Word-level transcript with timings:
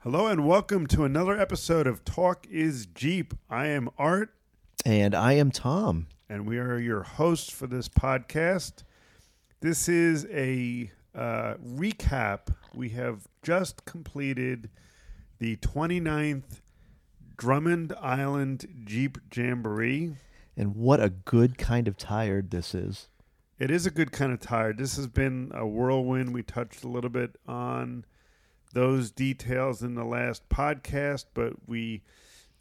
Hello 0.00 0.26
and 0.26 0.46
welcome 0.46 0.86
to 0.88 1.04
another 1.04 1.38
episode 1.38 1.86
of 1.86 2.04
Talk 2.04 2.46
is 2.50 2.86
Jeep. 2.86 3.34
I 3.50 3.66
am 3.66 3.90
Art 3.98 4.32
And 4.84 5.14
I 5.14 5.34
am 5.34 5.50
Tom. 5.50 6.06
and 6.28 6.46
we 6.46 6.58
are 6.58 6.78
your 6.78 7.02
hosts 7.02 7.50
for 7.50 7.66
this 7.66 7.88
podcast. 7.88 8.82
This 9.60 9.88
is 9.88 10.26
a 10.30 10.90
uh, 11.14 11.54
recap. 11.62 12.54
We 12.74 12.90
have 12.90 13.28
just 13.42 13.84
completed 13.84 14.70
the 15.38 15.56
29th 15.56 16.60
Drummond 17.36 17.92
Island 18.00 18.66
Jeep 18.84 19.18
Jamboree. 19.34 20.16
And 20.56 20.76
what 20.76 21.00
a 21.02 21.10
good 21.10 21.58
kind 21.58 21.88
of 21.88 21.96
tired 21.96 22.50
this 22.50 22.74
is. 22.74 23.08
It 23.58 23.70
is 23.70 23.84
a 23.84 23.90
good 23.90 24.12
kind 24.12 24.32
of 24.32 24.40
tired. 24.40 24.78
This 24.78 24.96
has 24.96 25.06
been 25.06 25.50
a 25.54 25.66
whirlwind. 25.66 26.32
We 26.32 26.42
touched 26.42 26.84
a 26.84 26.88
little 26.88 27.10
bit 27.10 27.36
on 27.46 28.04
those 28.72 29.10
details 29.10 29.82
in 29.82 29.94
the 29.94 30.04
last 30.04 30.48
podcast, 30.48 31.26
but 31.34 31.54
we, 31.66 32.02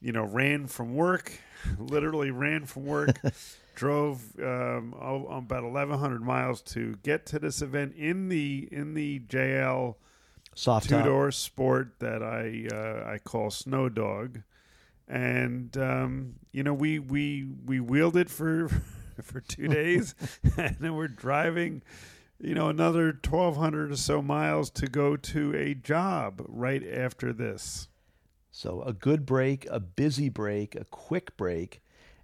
you 0.01 0.11
know, 0.11 0.23
ran 0.23 0.67
from 0.67 0.95
work, 0.95 1.31
literally 1.77 2.31
ran 2.31 2.65
from 2.65 2.85
work, 2.85 3.19
drove 3.75 4.21
um, 4.39 4.93
about 4.93 5.63
1,100 5.63 6.21
miles 6.21 6.61
to 6.61 6.95
get 7.03 7.25
to 7.27 7.39
this 7.39 7.61
event 7.61 7.95
in 7.95 8.29
the 8.29 8.67
in 8.71 8.93
the 8.93 9.19
JL 9.21 9.95
Soft 10.55 10.89
two 10.89 11.01
door 11.03 11.31
sport 11.31 11.93
that 11.99 12.21
I 12.21 12.67
uh, 12.75 13.09
I 13.09 13.19
call 13.19 13.49
Snow 13.49 13.87
Dog, 13.87 14.41
and 15.07 15.75
um, 15.77 16.35
you 16.51 16.63
know 16.63 16.73
we 16.73 16.99
we 16.99 17.47
we 17.65 17.79
wheeled 17.79 18.17
it 18.17 18.29
for 18.29 18.67
for 19.21 19.39
two 19.39 19.69
days, 19.69 20.15
and 20.57 20.75
then 20.79 20.95
we're 20.95 21.07
driving, 21.07 21.81
you 22.39 22.55
know, 22.55 22.69
another 22.69 23.11
twelve 23.11 23.57
hundred 23.57 23.91
or 23.91 23.95
so 23.97 24.21
miles 24.21 24.69
to 24.71 24.87
go 24.87 25.17
to 25.17 25.55
a 25.55 25.73
job 25.73 26.41
right 26.47 26.83
after 26.87 27.33
this. 27.33 27.89
So 28.51 28.81
a 28.81 28.93
good 28.93 29.25
break, 29.25 29.67
a 29.69 29.79
busy 29.79 30.29
break, 30.29 30.75
a 30.75 30.85
quick 30.85 31.37
break. 31.37 31.81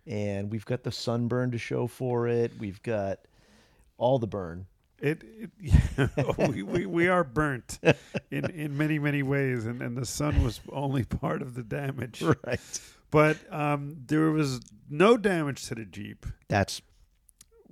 And 0.07 0.51
we've 0.51 0.65
got 0.65 0.83
the 0.83 0.91
sunburn 0.91 1.51
to 1.51 1.57
show 1.57 1.87
for 1.87 2.27
it. 2.27 2.51
We've 2.59 2.81
got 2.83 3.19
all 3.97 4.19
the 4.19 4.27
burn. 4.27 4.67
It, 4.99 5.23
it 5.23 5.49
yeah, 5.59 6.07
we, 6.47 6.63
we 6.63 6.85
we 6.85 7.07
are 7.07 7.23
burnt 7.23 7.79
in 8.31 8.45
in 8.51 8.77
many 8.77 8.97
many 8.97 9.23
ways, 9.23 9.65
and 9.65 9.81
and 9.81 9.97
the 9.97 10.05
sun 10.05 10.43
was 10.43 10.61
only 10.71 11.03
part 11.21 11.41
of 11.41 11.53
the 11.53 11.63
damage. 11.63 12.21
Right. 12.21 12.59
But 13.11 13.37
um, 13.51 13.97
there 14.07 14.31
was 14.31 14.61
no 14.89 15.17
damage 15.17 15.65
to 15.67 15.75
the 15.75 15.85
Jeep. 15.85 16.25
That's 16.47 16.81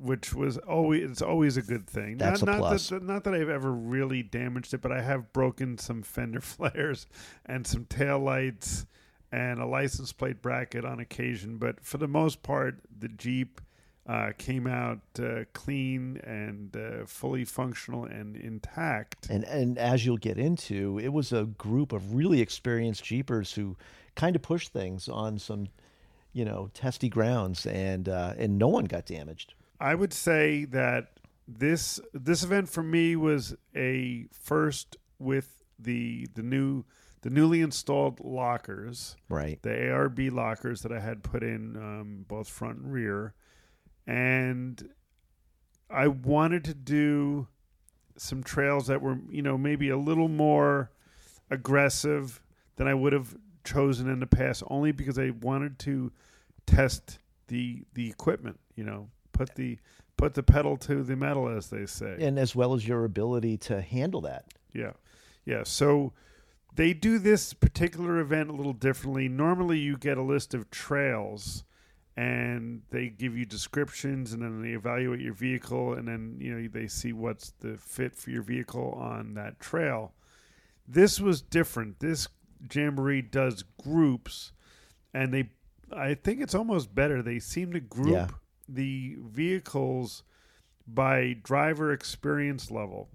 which 0.03 0.33
was 0.33 0.57
always 0.57 1.09
it's 1.09 1.21
always 1.21 1.55
a 1.55 1.61
good 1.61 1.87
thing. 1.87 2.17
That's 2.17 2.43
not, 2.43 2.55
a 2.55 2.59
not 2.59 2.67
plus. 2.67 2.89
That, 2.89 3.03
not 3.03 3.23
that 3.23 3.33
I've 3.33 3.49
ever 3.49 3.71
really 3.71 4.21
damaged 4.21 4.73
it, 4.73 4.81
but 4.81 4.91
I 4.91 5.01
have 5.01 5.31
broken 5.31 5.77
some 5.77 6.03
fender 6.03 6.41
flares 6.41 7.07
and 7.45 7.65
some 7.65 7.85
tail 7.85 8.19
lights 8.19 8.85
and 9.31 9.59
a 9.59 9.65
license 9.65 10.11
plate 10.11 10.41
bracket 10.41 10.83
on 10.85 10.99
occasion. 10.99 11.57
But 11.57 11.83
for 11.83 11.97
the 11.97 12.07
most 12.07 12.43
part, 12.43 12.79
the 12.99 13.07
Jeep 13.07 13.61
uh, 14.05 14.31
came 14.37 14.67
out 14.67 14.99
uh, 15.17 15.45
clean 15.53 16.17
and 16.17 16.75
uh, 16.75 17.05
fully 17.05 17.45
functional 17.45 18.03
and 18.03 18.35
intact. 18.35 19.29
and 19.29 19.45
and 19.45 19.77
as 19.77 20.05
you'll 20.05 20.17
get 20.17 20.37
into, 20.37 20.99
it 20.99 21.13
was 21.13 21.31
a 21.31 21.45
group 21.45 21.93
of 21.93 22.13
really 22.13 22.41
experienced 22.41 23.05
Jeepers 23.05 23.53
who 23.53 23.77
kind 24.15 24.35
of 24.35 24.41
pushed 24.41 24.73
things 24.73 25.07
on 25.07 25.39
some, 25.39 25.67
you 26.33 26.43
know, 26.43 26.69
testy 26.73 27.07
grounds 27.07 27.65
and 27.65 28.09
uh, 28.09 28.33
and 28.37 28.57
no 28.57 28.67
one 28.67 28.83
got 28.83 29.05
damaged. 29.05 29.53
I 29.79 29.95
would 29.95 30.13
say 30.13 30.65
that 30.65 31.13
this 31.47 31.99
this 32.13 32.43
event 32.43 32.69
for 32.69 32.83
me 32.83 33.15
was 33.15 33.55
a 33.75 34.27
first 34.31 34.97
with 35.19 35.63
the 35.77 36.27
the 36.33 36.43
new 36.43 36.85
the 37.21 37.29
newly 37.29 37.61
installed 37.61 38.19
lockers. 38.19 39.15
Right. 39.29 39.61
the 39.61 39.69
ARB 39.69 40.31
lockers 40.31 40.81
that 40.81 40.91
I 40.91 40.99
had 40.99 41.23
put 41.23 41.41
in 41.43 41.75
um, 41.77 42.25
both 42.27 42.49
front 42.49 42.79
and 42.79 42.93
rear, 42.93 43.33
and 44.05 44.89
I 45.89 46.07
wanted 46.07 46.65
to 46.65 46.73
do 46.73 47.47
some 48.17 48.43
trails 48.43 48.87
that 48.87 49.01
were, 49.01 49.17
you 49.29 49.41
know, 49.41 49.57
maybe 49.57 49.89
a 49.89 49.97
little 49.97 50.27
more 50.27 50.91
aggressive 51.49 52.41
than 52.75 52.87
I 52.87 52.93
would 52.93 53.13
have 53.13 53.35
chosen 53.63 54.09
in 54.09 54.19
the 54.19 54.27
past, 54.27 54.63
only 54.67 54.91
because 54.91 55.17
I 55.17 55.31
wanted 55.41 55.79
to 55.79 56.11
test 56.65 57.19
the 57.47 57.83
the 57.93 58.09
equipment, 58.09 58.59
you 58.75 58.83
know, 58.83 59.09
put 59.33 59.55
the 59.55 59.77
put 60.15 60.33
the 60.35 60.43
pedal 60.43 60.77
to 60.77 61.03
the 61.03 61.15
metal, 61.15 61.49
as 61.49 61.69
they 61.69 61.85
say. 61.85 62.17
And 62.19 62.39
as 62.39 62.55
well 62.55 62.73
as 62.73 62.87
your 62.87 63.03
ability 63.03 63.57
to 63.57 63.81
handle 63.81 64.21
that. 64.21 64.45
Yeah. 64.73 64.93
Yeah. 65.45 65.63
So 65.63 66.13
they 66.75 66.93
do 66.93 67.19
this 67.19 67.53
particular 67.53 68.19
event 68.19 68.49
a 68.49 68.53
little 68.53 68.73
differently. 68.73 69.27
Normally, 69.27 69.79
you 69.79 69.97
get 69.97 70.17
a 70.17 70.23
list 70.23 70.53
of 70.53 70.69
trails 70.71 71.63
and 72.15 72.83
they 72.91 73.09
give 73.09 73.35
you 73.35 73.45
descriptions 73.45 74.33
and 74.33 74.41
then 74.41 74.61
they 74.61 74.69
evaluate 74.69 75.19
your 75.19 75.33
vehicle 75.33 75.93
and 75.93 76.07
then, 76.07 76.37
you 76.39 76.53
know, 76.53 76.67
they 76.67 76.87
see 76.87 77.11
what's 77.11 77.51
the 77.59 77.75
fit 77.77 78.15
for 78.15 78.29
your 78.29 78.43
vehicle 78.43 78.91
on 78.99 79.33
that 79.33 79.59
trail. 79.59 80.13
This 80.87 81.19
was 81.19 81.41
different. 81.41 81.99
This 81.99 82.27
Jamboree 82.71 83.23
does 83.23 83.63
groups 83.81 84.51
and 85.13 85.33
they, 85.33 85.49
I 85.91 86.13
think 86.13 86.39
it's 86.39 86.55
almost 86.55 86.93
better. 86.93 87.23
They 87.23 87.39
seem 87.39 87.73
to 87.73 87.79
group 87.79 88.13
Yeah. 88.13 88.27
The 88.73 89.17
vehicles 89.21 90.23
by 90.87 91.35
driver 91.43 91.91
experience 91.93 92.69
level 92.71 93.09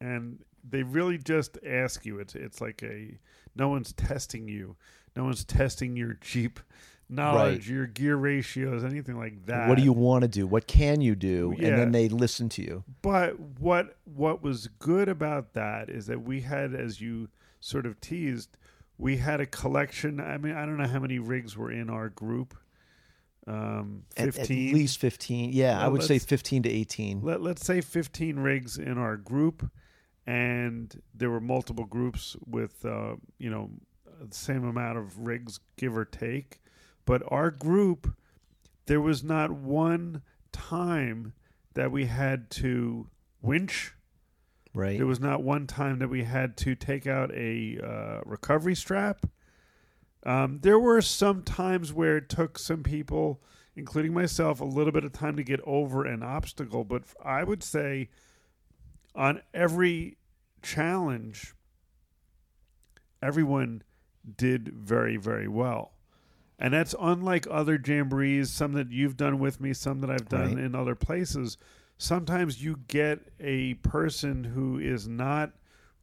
and 0.00 0.38
they 0.68 0.82
really 0.82 1.18
just 1.18 1.58
ask 1.66 2.04
you 2.06 2.18
it's 2.18 2.34
it's 2.34 2.60
like 2.60 2.82
a 2.82 3.18
no 3.56 3.68
one's 3.68 3.92
testing 3.92 4.48
you 4.48 4.76
no 5.16 5.24
one's 5.24 5.44
testing 5.44 5.96
your 5.96 6.16
jeep 6.20 6.60
knowledge 7.08 7.70
your 7.70 7.86
gear 7.86 8.16
ratios 8.16 8.84
anything 8.84 9.16
like 9.18 9.46
that 9.46 9.66
What 9.68 9.78
do 9.78 9.82
you 9.82 9.94
want 9.94 10.22
to 10.22 10.28
do? 10.28 10.46
What 10.46 10.66
can 10.66 11.00
you 11.00 11.14
do? 11.16 11.54
Yeah. 11.58 11.68
And 11.68 11.78
then 11.78 11.92
they 11.92 12.08
listen 12.10 12.50
to 12.50 12.62
you. 12.62 12.84
but 13.00 13.40
what 13.40 13.96
what 14.04 14.42
was 14.42 14.68
good 14.78 15.08
about 15.08 15.54
that 15.54 15.88
is 15.88 16.06
that 16.06 16.22
we 16.22 16.42
had 16.42 16.74
as 16.74 17.00
you 17.00 17.28
sort 17.60 17.86
of 17.86 17.98
teased 18.00 18.58
we 18.98 19.16
had 19.16 19.40
a 19.40 19.46
collection 19.46 20.20
i 20.20 20.36
mean 20.36 20.54
i 20.54 20.66
don't 20.66 20.76
know 20.76 20.86
how 20.86 20.98
many 21.00 21.18
rigs 21.18 21.56
were 21.56 21.72
in 21.72 21.88
our 21.88 22.08
group 22.10 22.54
um 23.48 24.02
At- 24.16 24.34
15 24.34 24.68
At, 24.68 24.74
least 24.74 24.98
15. 24.98 25.52
Yeah, 25.52 25.80
I 25.80 25.88
would 25.88 26.02
say 26.02 26.18
15 26.18 26.64
to 26.64 26.68
18. 26.68 27.22
let, 27.22 27.40
let's 27.40 27.64
say 27.64 27.80
15 27.80 28.38
rigs 28.38 28.78
in 28.78 28.98
our 28.98 29.16
group 29.16 29.70
and 30.26 31.00
there 31.14 31.30
were 31.30 31.40
multiple 31.40 31.86
groups 31.86 32.36
with 32.46 32.84
uh, 32.84 33.16
you 33.38 33.48
know 33.50 33.70
the 34.20 34.34
same 34.34 34.64
amount 34.64 34.98
of 34.98 35.18
rigs 35.18 35.60
give 35.76 35.96
or 35.96 36.04
take 36.04 36.60
but 37.06 37.22
our 37.28 37.50
group 37.50 38.14
there 38.86 39.00
was 39.00 39.24
not 39.24 39.50
one 39.50 40.22
time 40.52 41.32
that 41.74 41.90
we 41.90 42.06
had 42.06 42.50
to 42.50 43.08
winch 43.40 43.94
right. 44.74 44.98
there 44.98 45.06
was 45.06 45.20
not 45.20 45.42
one 45.42 45.66
time 45.66 45.98
that 46.00 46.08
we 46.08 46.24
had 46.24 46.56
to 46.56 46.74
take 46.74 47.06
out 47.06 47.32
a 47.32 47.78
uh, 47.82 48.20
recovery 48.26 48.74
strap. 48.74 49.24
Um, 50.24 50.58
there 50.62 50.78
were 50.78 51.00
some 51.00 51.42
times 51.42 51.92
where 51.92 52.16
it 52.16 52.28
took 52.28 52.58
some 52.58 52.82
people, 52.82 53.40
including 53.76 54.12
myself, 54.12 54.60
a 54.60 54.64
little 54.64 54.92
bit 54.92 55.04
of 55.04 55.12
time 55.12 55.36
to 55.36 55.44
get 55.44 55.60
over 55.64 56.04
an 56.04 56.22
obstacle. 56.22 56.84
But 56.84 57.04
I 57.24 57.44
would 57.44 57.62
say 57.62 58.08
on 59.14 59.42
every 59.54 60.18
challenge, 60.62 61.54
everyone 63.22 63.82
did 64.36 64.68
very, 64.74 65.16
very 65.16 65.48
well. 65.48 65.92
And 66.58 66.74
that's 66.74 66.94
unlike 67.00 67.46
other 67.48 67.78
jamborees, 67.78 68.50
some 68.50 68.72
that 68.72 68.90
you've 68.90 69.16
done 69.16 69.38
with 69.38 69.60
me, 69.60 69.72
some 69.72 70.00
that 70.00 70.10
I've 70.10 70.28
done 70.28 70.56
Right. 70.56 70.64
in 70.64 70.74
other 70.74 70.96
places. 70.96 71.56
Sometimes 71.98 72.62
you 72.62 72.80
get 72.88 73.20
a 73.38 73.74
person 73.74 74.44
who 74.44 74.78
is 74.78 75.06
not 75.06 75.52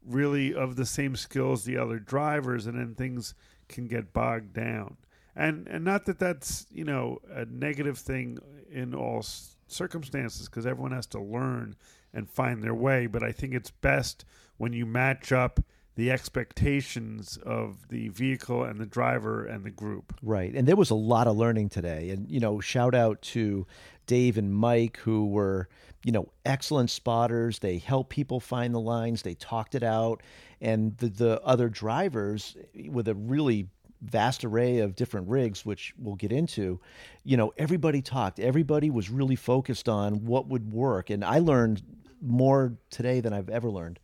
really 0.05 0.53
of 0.53 0.75
the 0.75 0.85
same 0.85 1.15
skills 1.15 1.65
the 1.65 1.77
other 1.77 1.99
drivers, 1.99 2.67
and 2.67 2.77
then 2.77 2.95
things 2.95 3.33
can 3.67 3.87
get 3.87 4.13
bogged 4.13 4.53
down. 4.53 4.97
And 5.35 5.67
and 5.67 5.83
not 5.83 6.05
that 6.05 6.19
that's 6.19 6.65
you 6.71 6.83
know 6.83 7.19
a 7.29 7.45
negative 7.45 7.97
thing 7.97 8.39
in 8.71 8.93
all 8.95 9.23
circumstances, 9.67 10.47
because 10.47 10.65
everyone 10.65 10.91
has 10.91 11.07
to 11.07 11.19
learn 11.19 11.75
and 12.13 12.29
find 12.29 12.63
their 12.63 12.73
way. 12.73 13.07
But 13.07 13.23
I 13.23 13.31
think 13.31 13.53
it's 13.53 13.71
best 13.71 14.25
when 14.57 14.73
you 14.73 14.85
match 14.85 15.31
up 15.31 15.59
the 15.95 16.11
expectations 16.11 17.37
of 17.45 17.87
the 17.87 18.09
vehicle 18.09 18.63
and 18.63 18.79
the 18.79 18.85
driver 18.85 19.45
and 19.45 19.63
the 19.63 19.69
group. 19.69 20.13
Right. 20.21 20.53
And 20.53 20.67
there 20.67 20.75
was 20.75 20.89
a 20.89 20.95
lot 20.95 21.27
of 21.27 21.37
learning 21.37 21.69
today. 21.69 22.09
And, 22.09 22.29
you 22.29 22.41
know, 22.41 22.59
shout 22.59 22.93
out 22.93 23.21
to 23.21 23.65
Dave 24.05 24.37
and 24.37 24.53
Mike, 24.53 24.97
who 24.97 25.27
were, 25.27 25.67
you 26.03 26.11
know, 26.11 26.29
excellent 26.45 26.89
spotters. 26.89 27.59
They 27.59 27.77
helped 27.77 28.09
people 28.09 28.39
find 28.39 28.73
the 28.73 28.79
lines, 28.79 29.21
they 29.21 29.35
talked 29.35 29.75
it 29.75 29.83
out. 29.83 30.21
And 30.61 30.97
the, 30.97 31.07
the 31.07 31.41
other 31.43 31.69
drivers, 31.69 32.55
with 32.89 33.07
a 33.07 33.15
really 33.15 33.67
vast 34.01 34.43
array 34.45 34.79
of 34.79 34.95
different 34.95 35.27
rigs, 35.27 35.65
which 35.65 35.93
we'll 35.97 36.15
get 36.15 36.31
into, 36.31 36.79
you 37.23 37.37
know, 37.37 37.53
everybody 37.57 38.01
talked. 38.01 38.39
Everybody 38.39 38.89
was 38.89 39.09
really 39.09 39.35
focused 39.35 39.89
on 39.89 40.25
what 40.25 40.47
would 40.47 40.71
work. 40.71 41.09
And 41.09 41.23
I 41.23 41.39
learned 41.39 41.81
more 42.21 42.73
today 42.89 43.19
than 43.19 43.33
I've 43.33 43.49
ever 43.49 43.69
learned 43.69 43.99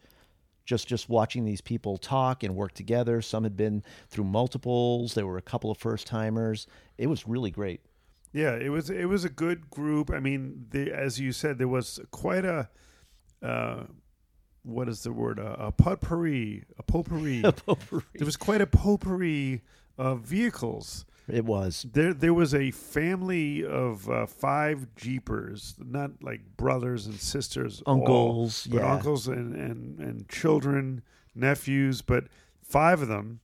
just 0.65 0.87
just 0.87 1.09
watching 1.09 1.43
these 1.43 1.59
people 1.59 1.97
talk 1.97 2.43
and 2.43 2.55
work 2.55 2.73
together. 2.73 3.21
Some 3.21 3.43
had 3.43 3.57
been 3.57 3.83
through 4.09 4.23
multiples. 4.25 5.13
There 5.13 5.27
were 5.27 5.37
a 5.37 5.41
couple 5.41 5.71
of 5.71 5.77
first 5.77 6.07
timers. 6.07 6.67
It 6.97 7.07
was 7.07 7.27
really 7.27 7.51
great. 7.51 7.81
Yeah, 8.33 8.55
it 8.55 8.69
was 8.69 8.89
it 8.89 9.05
was 9.05 9.25
a 9.25 9.29
good 9.29 9.69
group. 9.69 10.09
I 10.11 10.19
mean, 10.19 10.67
the, 10.69 10.91
as 10.91 11.19
you 11.19 11.31
said, 11.31 11.57
there 11.57 11.67
was 11.67 11.99
quite 12.11 12.45
a 12.45 12.69
uh, 13.43 13.83
what 14.63 14.87
is 14.87 15.03
the 15.03 15.11
word? 15.11 15.39
A, 15.39 15.65
a 15.67 15.71
potpourri, 15.71 16.63
a 16.77 16.83
potpourri. 16.83 17.41
A 17.43 17.51
potpourri. 17.51 18.03
There 18.15 18.25
was 18.25 18.37
quite 18.37 18.61
a 18.61 18.67
potpourri 18.67 19.61
of 19.97 20.21
vehicles. 20.21 21.05
It 21.27 21.45
was. 21.45 21.85
There, 21.91 22.13
there 22.13 22.33
was 22.33 22.53
a 22.53 22.71
family 22.71 23.63
of 23.63 24.09
uh, 24.09 24.25
five 24.25 24.93
jeepers, 24.95 25.75
not 25.79 26.11
like 26.21 26.41
brothers 26.57 27.05
and 27.05 27.19
sisters, 27.19 27.81
all, 27.85 27.95
Uncles, 27.95 28.67
but 28.67 28.81
yeah. 28.81 28.93
uncles 28.93 29.27
and, 29.27 29.55
and 29.55 29.99
and 29.99 30.27
children, 30.29 31.03
nephews, 31.35 32.01
but 32.01 32.25
five 32.63 33.01
of 33.01 33.07
them. 33.07 33.39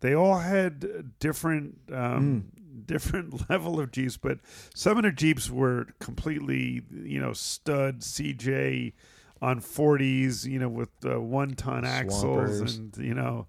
They 0.00 0.14
all 0.14 0.38
had 0.38 1.18
different 1.18 1.78
um, 1.92 2.44
Mm. 2.56 2.57
Different 2.86 3.48
level 3.50 3.80
of 3.80 3.90
jeeps, 3.92 4.16
but 4.16 4.38
some 4.74 4.96
of 4.96 5.02
the 5.04 5.12
jeeps 5.12 5.50
were 5.50 5.86
completely, 5.98 6.82
you 6.92 7.20
know, 7.20 7.32
stud 7.32 8.00
CJ 8.00 8.92
on 9.40 9.60
40s, 9.60 10.44
you 10.44 10.58
know, 10.58 10.68
with 10.68 10.90
uh, 11.04 11.20
one 11.20 11.54
ton 11.54 11.84
axles 11.84 12.60
and 12.76 12.96
you 12.98 13.14
know, 13.14 13.46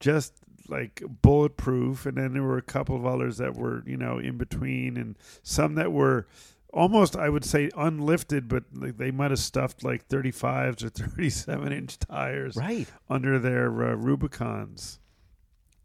just 0.00 0.32
like 0.68 1.02
bulletproof. 1.22 2.06
And 2.06 2.16
then 2.16 2.32
there 2.32 2.42
were 2.42 2.58
a 2.58 2.62
couple 2.62 2.96
of 2.96 3.04
others 3.06 3.36
that 3.38 3.54
were, 3.56 3.82
you 3.86 3.96
know, 3.96 4.18
in 4.18 4.36
between, 4.38 4.96
and 4.96 5.16
some 5.42 5.74
that 5.74 5.92
were 5.92 6.26
almost, 6.72 7.16
I 7.16 7.28
would 7.28 7.44
say, 7.44 7.70
unlifted, 7.76 8.48
but 8.48 8.64
like, 8.74 8.96
they 8.98 9.10
might 9.10 9.30
have 9.30 9.38
stuffed 9.38 9.84
like 9.84 10.08
35s 10.08 10.82
or 10.84 10.88
37 10.90 11.72
inch 11.72 11.98
tires 11.98 12.56
Right. 12.56 12.88
under 13.08 13.38
their 13.38 13.66
uh, 13.92 13.94
Rubicons. 13.94 14.98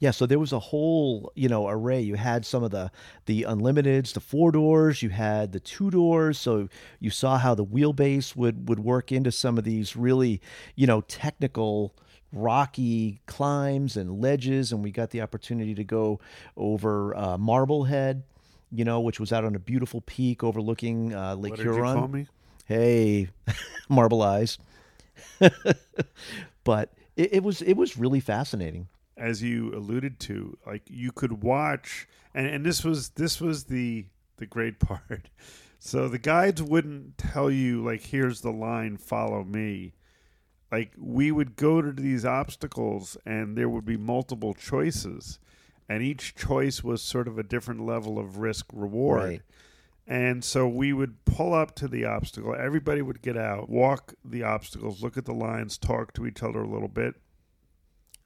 Yeah, 0.01 0.09
so 0.09 0.25
there 0.25 0.39
was 0.39 0.51
a 0.51 0.57
whole, 0.57 1.31
you 1.35 1.47
know, 1.47 1.67
array. 1.67 2.01
You 2.01 2.15
had 2.15 2.43
some 2.43 2.63
of 2.63 2.71
the 2.71 2.91
the 3.27 3.43
unlimiteds, 3.43 4.13
the 4.13 4.19
four 4.19 4.51
doors, 4.51 5.03
you 5.03 5.09
had 5.09 5.51
the 5.51 5.59
two 5.59 5.91
doors, 5.91 6.39
so 6.39 6.69
you 6.99 7.11
saw 7.11 7.37
how 7.37 7.53
the 7.53 7.63
wheelbase 7.63 8.35
would 8.35 8.67
would 8.67 8.79
work 8.79 9.11
into 9.11 9.31
some 9.31 9.59
of 9.59 9.63
these 9.63 9.95
really, 9.95 10.41
you 10.75 10.87
know, 10.87 11.01
technical 11.01 11.95
rocky 12.33 13.21
climbs 13.27 13.95
and 13.95 14.21
ledges 14.21 14.71
and 14.71 14.83
we 14.83 14.89
got 14.89 15.11
the 15.11 15.21
opportunity 15.21 15.75
to 15.75 15.83
go 15.83 16.19
over 16.57 17.15
uh, 17.15 17.37
Marblehead, 17.37 18.23
you 18.71 18.83
know, 18.83 19.01
which 19.01 19.19
was 19.19 19.31
out 19.31 19.45
on 19.45 19.53
a 19.53 19.59
beautiful 19.59 20.01
peak 20.01 20.43
overlooking 20.43 21.13
uh, 21.13 21.35
Lake 21.35 21.51
What 21.51 21.59
Huron. 21.59 22.27
Hey, 22.65 23.29
marble 23.89 24.23
eyes. 24.23 24.57
but 26.63 26.91
it, 27.15 27.33
it 27.33 27.43
was 27.43 27.61
it 27.61 27.75
was 27.75 27.97
really 27.97 28.19
fascinating. 28.19 28.87
As 29.21 29.43
you 29.43 29.71
alluded 29.73 30.19
to, 30.21 30.57
like 30.65 30.81
you 30.87 31.11
could 31.11 31.43
watch, 31.43 32.07
and, 32.33 32.47
and 32.47 32.65
this 32.65 32.83
was 32.83 33.09
this 33.09 33.39
was 33.39 33.65
the 33.65 34.07
the 34.37 34.47
great 34.47 34.79
part. 34.87 35.29
So 35.79 36.07
the 36.07 36.19
guides 36.19 36.61
wouldn't 36.61 37.17
tell 37.17 37.49
you 37.49 37.83
like, 37.83 38.01
here's 38.01 38.41
the 38.41 38.51
line, 38.51 38.97
follow 38.97 39.43
me. 39.43 39.93
Like 40.71 40.93
we 40.97 41.31
would 41.31 41.55
go 41.55 41.81
to 41.81 41.91
these 41.91 42.25
obstacles, 42.25 43.15
and 43.25 43.57
there 43.57 43.69
would 43.69 43.85
be 43.85 43.97
multiple 43.97 44.53
choices, 44.53 45.39
and 45.87 46.01
each 46.01 46.35
choice 46.35 46.83
was 46.83 47.01
sort 47.01 47.27
of 47.27 47.37
a 47.37 47.43
different 47.43 47.85
level 47.85 48.17
of 48.17 48.37
risk 48.37 48.67
reward. 48.73 49.29
Right. 49.29 49.41
And 50.07 50.43
so 50.43 50.67
we 50.67 50.93
would 50.93 51.23
pull 51.25 51.53
up 51.53 51.75
to 51.75 51.87
the 51.87 52.05
obstacle. 52.05 52.55
Everybody 52.55 53.01
would 53.01 53.21
get 53.21 53.37
out, 53.37 53.69
walk 53.69 54.15
the 54.25 54.43
obstacles, 54.43 55.03
look 55.03 55.15
at 55.15 55.25
the 55.25 55.33
lines, 55.33 55.77
talk 55.77 56.13
to 56.13 56.25
each 56.25 56.41
other 56.41 56.61
a 56.61 56.67
little 56.67 56.87
bit. 56.87 57.15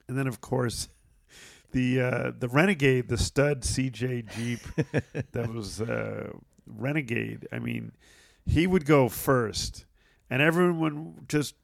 And 0.08 0.16
then, 0.16 0.26
of 0.26 0.40
course, 0.40 0.88
the 1.72 2.00
uh, 2.00 2.32
the 2.38 2.48
Renegade, 2.48 3.08
the 3.08 3.18
stud 3.18 3.62
CJ 3.62 4.30
Jeep 4.34 4.60
that 5.32 5.52
was 5.52 5.80
uh, 5.80 6.30
Renegade. 6.66 7.46
I 7.52 7.58
mean, 7.58 7.92
he 8.44 8.66
would 8.66 8.86
go 8.86 9.08
first, 9.08 9.84
and 10.30 10.40
everyone 10.40 11.24
just 11.28 11.54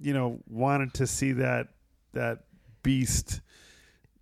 you 0.00 0.12
know 0.12 0.38
wanted 0.48 0.94
to 0.94 1.06
see 1.06 1.32
that 1.32 1.68
that 2.12 2.44
beast, 2.82 3.40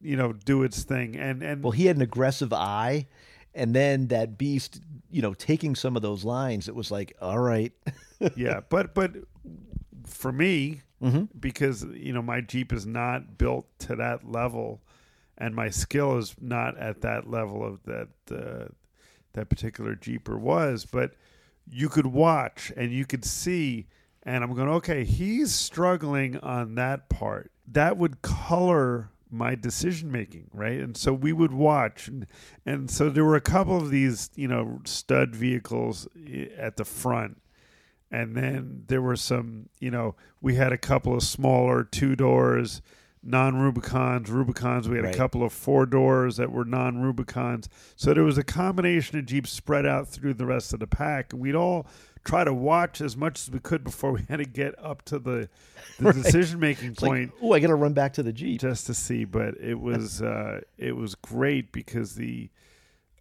you 0.01 0.17
know, 0.17 0.33
do 0.33 0.63
its 0.63 0.85
thing. 0.85 1.17
And 1.17 1.43
and 1.43 1.63
Well, 1.63 1.73
he 1.73 1.87
had 1.87 1.97
an 1.97 2.03
aggressive 2.03 2.53
eye, 2.53 3.07
and 3.55 3.75
then 3.75 4.09
that 4.09 4.39
beast, 4.39 4.81
you 5.11 5.23
know, 5.23 5.35
taking 5.35 5.75
some 5.75 5.97
of 5.97 6.03
those 6.03 6.25
lines. 6.25 6.69
It 6.69 6.75
was 6.75 6.91
like, 6.91 7.17
all 7.21 7.39
right, 7.39 7.73
yeah, 8.37 8.61
but 8.69 8.95
but 8.95 9.13
for 10.07 10.33
me, 10.33 10.83
Mhm. 11.03 11.29
because 11.39 11.85
you 11.95 12.13
know 12.13 12.23
my 12.23 12.41
Jeep 12.41 12.73
is 12.73 12.87
not 12.87 13.37
built 13.39 13.67
to 13.81 13.97
that 13.97 14.31
level, 14.31 14.83
and 15.37 15.55
my 15.55 15.69
skill 15.69 16.17
is 16.17 16.35
not 16.41 16.77
at 16.79 17.03
that 17.03 17.29
level 17.29 17.65
of 17.65 17.83
that 17.85 18.09
uh, 18.31 18.69
that 19.35 19.49
particular 19.51 19.95
Jeeper 19.95 20.39
was. 20.39 20.87
But 20.87 21.15
you 21.69 21.89
could 21.89 22.07
watch 22.07 22.73
and 22.77 22.93
you 22.93 23.05
could 23.05 23.25
see, 23.25 23.89
and 24.23 24.43
I'm 24.43 24.55
going, 24.55 24.69
okay, 24.69 25.05
he's 25.05 25.53
struggling 25.53 26.39
on 26.39 26.77
that 26.77 27.09
part. 27.09 27.51
That 27.67 27.97
would 27.99 28.23
color 28.23 29.11
my 29.31 29.57
decision 29.57 30.11
making, 30.11 30.49
right? 30.55 30.81
And 30.81 30.97
so 30.97 31.13
we 31.13 31.33
would 31.33 31.53
watch, 31.53 32.07
and, 32.07 32.27
and 32.65 32.89
so 32.89 33.11
there 33.11 33.25
were 33.25 33.35
a 33.35 33.41
couple 33.41 33.77
of 33.77 33.91
these, 33.91 34.31
you 34.37 34.47
know, 34.47 34.81
stud 34.85 35.35
vehicles 35.35 36.07
at 36.57 36.77
the 36.77 36.85
front 36.85 37.43
and 38.17 38.35
then 38.37 38.85
there 38.89 39.03
were 39.03 39.17
some 39.17 39.69
you 39.81 39.91
know 39.91 40.15
we 40.41 40.55
had 40.55 40.73
a 40.73 40.79
couple 40.79 41.15
of 41.15 41.23
smaller 41.23 41.85
two 41.85 42.17
doors 42.17 42.81
non-rubicons 43.23 44.31
rubicons 44.31 44.89
we 44.89 44.97
had 44.97 45.05
Right. 45.05 45.15
a 45.15 45.19
couple 45.19 45.43
of 45.43 45.53
four 45.53 45.85
doors 45.85 46.37
that 46.37 46.51
were 46.53 46.65
non-rubicons 46.65 47.69
so 47.97 48.15
there 48.15 48.25
was 48.25 48.39
a 48.39 48.45
combination 48.45 49.19
of 49.19 49.27
jeeps 49.27 49.51
spread 49.51 49.85
out 49.85 50.09
through 50.09 50.35
the 50.35 50.47
rest 50.47 50.73
of 50.73 50.81
the 50.81 50.87
pack 50.87 51.33
and 51.33 51.43
we'd 51.43 51.55
all 51.55 51.87
try 52.25 52.43
to 52.45 52.55
watch 52.55 53.01
as 53.01 53.17
much 53.17 53.41
as 53.41 53.51
we 53.51 53.59
could 53.61 53.85
before 53.85 54.13
we 54.13 54.23
had 54.29 54.39
to 54.39 54.45
get 54.45 54.75
up 54.83 55.03
to 55.07 55.19
the, 55.19 55.49
the 55.99 56.05
Right. 56.07 56.15
decision-making 56.15 56.91
it's 56.93 57.03
like, 57.03 57.11
point 57.11 57.33
oh, 57.43 57.53
I 57.53 57.61
got 57.61 57.69
to 57.69 57.75
run 57.75 57.93
back 57.93 58.15
to 58.15 58.23
the 58.23 58.33
jeep. 58.33 58.61
just 58.61 58.87
to 58.87 58.95
see 58.95 59.25
but 59.25 59.55
it 59.61 59.79
was 59.81 60.23
uh 60.23 60.61
it 60.79 60.97
was 60.97 61.15
great 61.17 61.73
because 61.73 62.15
the 62.15 62.49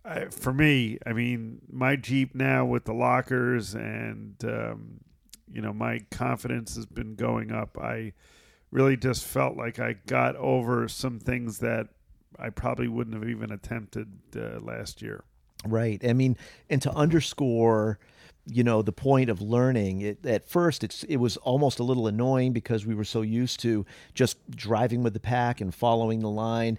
I, 0.05 0.25
for 0.25 0.53
me 0.53 0.99
i 1.05 1.13
mean 1.13 1.61
my 1.71 1.95
jeep 1.95 2.35
now 2.35 2.65
with 2.65 2.85
the 2.85 2.93
lockers 2.93 3.73
and 3.73 4.35
um 4.45 4.99
you 5.51 5.61
know 5.61 5.73
my 5.73 5.99
confidence 6.11 6.75
has 6.75 6.85
been 6.85 7.15
going 7.15 7.51
up 7.51 7.77
i 7.79 8.13
really 8.71 8.97
just 8.97 9.25
felt 9.25 9.57
like 9.57 9.79
i 9.79 9.93
got 10.05 10.35
over 10.35 10.87
some 10.87 11.19
things 11.19 11.59
that 11.59 11.87
i 12.37 12.49
probably 12.49 12.87
wouldn't 12.87 13.15
have 13.15 13.29
even 13.29 13.51
attempted 13.51 14.07
uh, 14.35 14.59
last 14.59 15.01
year 15.01 15.23
Right. 15.67 16.03
I 16.05 16.13
mean, 16.13 16.37
and 16.69 16.81
to 16.83 16.91
underscore, 16.91 17.99
you 18.45 18.63
know, 18.63 18.81
the 18.81 18.91
point 18.91 19.29
of 19.29 19.41
learning, 19.41 20.01
it, 20.01 20.25
at 20.25 20.47
first 20.47 20.83
it's 20.83 21.03
it 21.05 21.17
was 21.17 21.37
almost 21.37 21.79
a 21.79 21.83
little 21.83 22.07
annoying 22.07 22.53
because 22.53 22.85
we 22.85 22.93
were 22.93 23.03
so 23.03 23.21
used 23.21 23.59
to 23.61 23.85
just 24.13 24.37
driving 24.51 25.01
with 25.03 25.13
the 25.13 25.19
pack 25.19 25.61
and 25.61 25.73
following 25.73 26.19
the 26.19 26.29
line. 26.29 26.77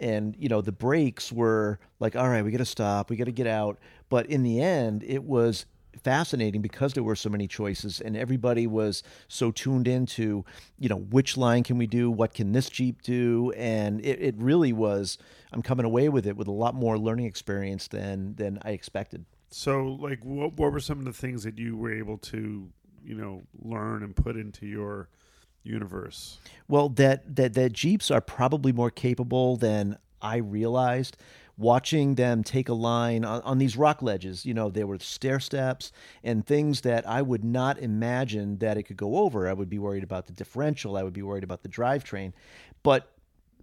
And, 0.00 0.36
you 0.38 0.48
know, 0.48 0.60
the 0.60 0.72
breaks 0.72 1.32
were 1.32 1.78
like, 1.98 2.14
all 2.16 2.28
right, 2.28 2.44
we 2.44 2.50
got 2.50 2.58
to 2.58 2.64
stop, 2.64 3.10
we 3.10 3.16
got 3.16 3.24
to 3.24 3.32
get 3.32 3.46
out. 3.46 3.78
But 4.08 4.26
in 4.26 4.42
the 4.42 4.60
end, 4.60 5.02
it 5.02 5.24
was 5.24 5.66
fascinating 6.02 6.62
because 6.62 6.92
there 6.92 7.02
were 7.02 7.16
so 7.16 7.28
many 7.28 7.48
choices 7.48 8.00
and 8.00 8.16
everybody 8.16 8.66
was 8.66 9.02
so 9.26 9.50
tuned 9.50 9.88
into, 9.88 10.44
you 10.78 10.88
know, 10.88 10.98
which 10.98 11.36
line 11.36 11.64
can 11.64 11.76
we 11.76 11.86
do? 11.88 12.10
What 12.10 12.34
can 12.34 12.52
this 12.52 12.70
Jeep 12.70 13.02
do? 13.02 13.52
And 13.56 14.00
it, 14.04 14.20
it 14.20 14.34
really 14.38 14.72
was, 14.72 15.18
I'm 15.52 15.62
coming 15.62 15.84
away 15.84 16.08
with 16.08 16.26
it 16.26 16.36
with 16.36 16.46
a 16.46 16.52
lot 16.52 16.74
more 16.74 16.98
learning 16.98 17.26
experience 17.26 17.88
than, 17.88 18.36
than 18.36 18.60
I 18.62 18.70
expected. 18.70 19.24
so 19.50 19.98
like 20.00 20.24
what, 20.24 20.52
what 20.54 20.72
were 20.72 20.80
some 20.80 20.98
of 21.00 21.04
the 21.04 21.12
things 21.12 21.42
that 21.42 21.58
you 21.58 21.76
were 21.76 21.92
able 21.92 22.18
to 22.18 22.68
you 23.04 23.14
know 23.14 23.42
learn 23.62 24.02
and 24.02 24.14
put 24.14 24.36
into 24.36 24.66
your 24.66 25.08
universe 25.68 26.38
Well, 26.68 26.90
that 26.90 27.36
that 27.36 27.54
that 27.54 27.72
Jeeps 27.72 28.10
are 28.10 28.20
probably 28.20 28.72
more 28.72 28.90
capable 28.90 29.56
than 29.56 29.98
I 30.20 30.36
realized. 30.36 31.16
Watching 31.56 32.14
them 32.14 32.44
take 32.44 32.68
a 32.68 32.74
line 32.74 33.24
on, 33.24 33.42
on 33.42 33.58
these 33.58 33.76
rock 33.76 34.00
ledges, 34.00 34.46
you 34.46 34.54
know, 34.54 34.70
there 34.70 34.86
were 34.86 34.98
stair 35.00 35.40
steps 35.40 35.90
and 36.22 36.46
things 36.46 36.82
that 36.82 37.08
I 37.08 37.20
would 37.20 37.42
not 37.42 37.80
imagine 37.80 38.58
that 38.58 38.76
it 38.76 38.84
could 38.84 38.96
go 38.96 39.16
over. 39.16 39.48
I 39.48 39.54
would 39.54 39.68
be 39.68 39.80
worried 39.80 40.04
about 40.04 40.26
the 40.26 40.32
differential. 40.32 40.96
I 40.96 41.02
would 41.02 41.12
be 41.12 41.22
worried 41.22 41.42
about 41.42 41.64
the 41.64 41.68
drivetrain. 41.68 42.32
But 42.84 43.10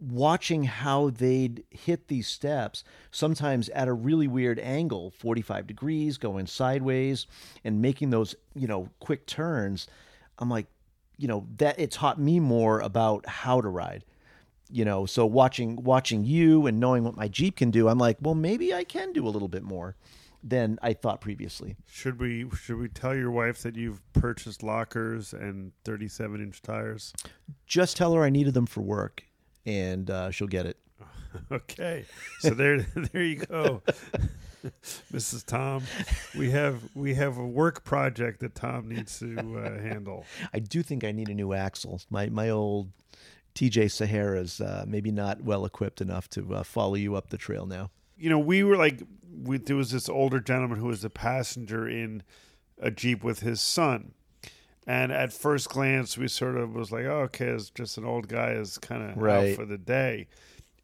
watching 0.02 0.66
how 0.66 1.10
they'd 1.10 1.64
hit 1.70 2.10
these 2.10 2.28
steps, 2.28 2.84
sometimes 3.12 3.70
at 3.70 3.88
a 3.88 3.94
really 3.94 4.28
weird 4.28 4.60
angle, 4.60 5.12
45 5.12 5.66
degrees, 5.66 6.18
going 6.18 6.48
sideways, 6.48 7.28
and 7.64 7.82
making 7.82 8.10
those, 8.10 8.36
you 8.56 8.68
know, 8.68 8.90
quick 9.00 9.26
turns, 9.26 9.88
I'm 10.38 10.50
like, 10.50 10.68
you 11.18 11.28
know, 11.28 11.48
that 11.58 11.80
it 11.80 11.92
taught 11.92 12.20
me 12.20 12.40
more 12.40 12.80
about 12.80 13.26
how 13.28 13.62
to 13.62 13.68
ride. 13.70 14.04
You 14.72 14.84
know, 14.84 15.06
so 15.06 15.26
watching 15.26 15.76
watching 15.84 16.24
you 16.26 16.66
and 16.66 16.80
knowing 16.80 17.04
what 17.04 17.16
my 17.16 17.28
Jeep 17.28 17.56
can 17.58 17.70
do, 17.72 17.88
I'm 17.88 18.00
like, 18.00 18.18
well, 18.22 18.34
maybe 18.36 18.74
I 18.74 18.84
can 18.84 19.14
do 19.14 19.28
a 19.28 19.30
little 19.30 19.48
bit 19.48 19.64
more. 19.64 19.96
than 20.48 20.78
I 20.84 20.94
thought 20.94 21.22
previously. 21.22 21.76
Should 21.88 22.20
we 22.20 22.48
should 22.62 22.78
we 22.78 22.88
tell 22.88 23.16
your 23.16 23.32
wife 23.32 23.64
that 23.64 23.76
you've 23.76 24.02
purchased 24.14 24.62
lockers 24.62 25.34
and 25.34 25.72
37 25.86 26.40
inch 26.42 26.62
tires? 26.62 27.14
Just 27.66 27.98
tell 27.98 28.14
her 28.14 28.24
I 28.24 28.30
needed 28.30 28.54
them 28.54 28.68
for 28.68 28.82
work, 28.82 29.24
and 29.66 30.10
uh, 30.10 30.30
she'll 30.32 30.48
get 30.48 30.66
it. 30.68 30.78
Okay, 31.52 32.06
so 32.40 32.52
there 32.52 32.80
there 33.12 33.24
you 33.24 33.38
go, 33.38 33.82
Mrs. 35.14 35.46
Tom. 35.46 35.84
We 36.38 36.52
have 36.52 36.82
we 36.94 37.14
have 37.16 37.38
a 37.38 37.46
work 37.46 37.84
project 37.84 38.40
that 38.42 38.56
Tom 38.56 38.90
needs 38.90 39.20
to 39.20 39.38
uh, 39.38 39.80
handle. 39.82 40.26
I 40.54 40.60
do 40.60 40.82
think 40.84 41.04
I 41.04 41.12
need 41.12 41.30
a 41.30 41.34
new 41.34 41.54
axle. 41.54 42.02
My 42.10 42.28
my 42.30 42.50
old 42.50 42.90
TJ 43.54 43.92
Sahara's 43.92 44.60
uh, 44.62 44.86
maybe 44.88 45.12
not 45.12 45.42
well 45.42 45.66
equipped 45.66 46.02
enough 46.02 46.30
to 46.32 46.56
uh, 46.56 46.64
follow 46.64 46.96
you 46.96 47.16
up 47.16 47.30
the 47.30 47.38
trail 47.38 47.66
now. 47.66 47.90
You 48.18 48.30
know, 48.30 48.40
we 48.40 48.64
were 48.64 48.78
like, 48.78 49.02
we, 49.44 49.58
there 49.58 49.76
was 49.76 49.92
this 49.92 50.08
older 50.10 50.40
gentleman 50.40 50.80
who 50.80 50.88
was 50.88 51.04
a 51.04 51.10
passenger 51.10 51.88
in 51.88 52.24
a 52.80 52.92
jeep 52.92 53.24
with 53.24 53.40
his 53.42 53.62
son. 53.62 54.14
And 54.88 55.12
at 55.12 55.34
first 55.34 55.70
glance, 55.70 56.18
we 56.18 56.28
sort 56.28 56.58
of 56.58 56.76
was 56.76 56.92
like, 56.92 57.06
oh, 57.06 57.22
okay, 57.24 57.48
it's 57.48 57.70
just 57.72 57.98
an 57.98 58.06
old 58.06 58.28
guy 58.28 58.52
is 58.52 58.78
kind 58.78 59.10
of 59.10 59.18
Right. 59.18 59.50
out 59.52 59.56
for 59.56 59.66
the 59.66 59.78
day. 59.78 60.28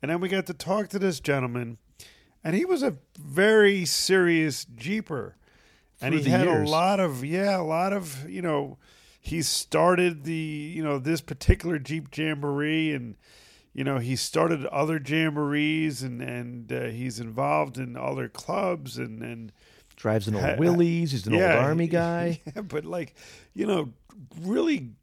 And 0.01 0.09
then 0.09 0.19
we 0.19 0.27
got 0.29 0.47
to 0.47 0.53
talk 0.53 0.89
to 0.89 0.99
this 0.99 1.19
gentleman, 1.19 1.77
and 2.43 2.55
he 2.55 2.65
was 2.65 2.83
a 2.83 2.97
very 3.17 3.85
serious 3.85 4.65
jeeper. 4.65 5.35
And 6.01 6.15
he 6.15 6.23
had 6.23 6.45
years. 6.45 6.67
a 6.67 6.71
lot 6.71 6.99
of, 6.99 7.23
yeah, 7.23 7.59
a 7.59 7.61
lot 7.61 7.93
of, 7.93 8.27
you 8.27 8.41
know, 8.41 8.77
he 9.19 9.43
started 9.43 10.23
the, 10.23 10.33
you 10.33 10.83
know, 10.83 10.97
this 10.97 11.21
particular 11.21 11.77
Jeep 11.77 12.15
Jamboree 12.15 12.91
and, 12.91 13.15
you 13.73 13.83
know, 13.83 13.99
he 13.99 14.15
started 14.15 14.65
other 14.67 14.99
jamborees 14.99 16.01
and, 16.01 16.21
and 16.21 16.73
uh, 16.73 16.85
he's 16.85 17.19
involved 17.19 17.77
in 17.77 17.95
other 17.95 18.27
clubs 18.27 18.97
and, 18.97 19.21
and, 19.21 19.51
Drives 19.95 20.27
an 20.27 20.33
old 20.33 20.57
Willys. 20.57 21.11
He's 21.11 21.27
an 21.27 21.35
old 21.35 21.43
army 21.43 21.87
guy. 21.87 22.41
yeah, 22.55 22.63
but 22.63 22.85
like, 22.85 23.13
you 23.53 23.67
know, 23.67 23.93
really 24.41 24.93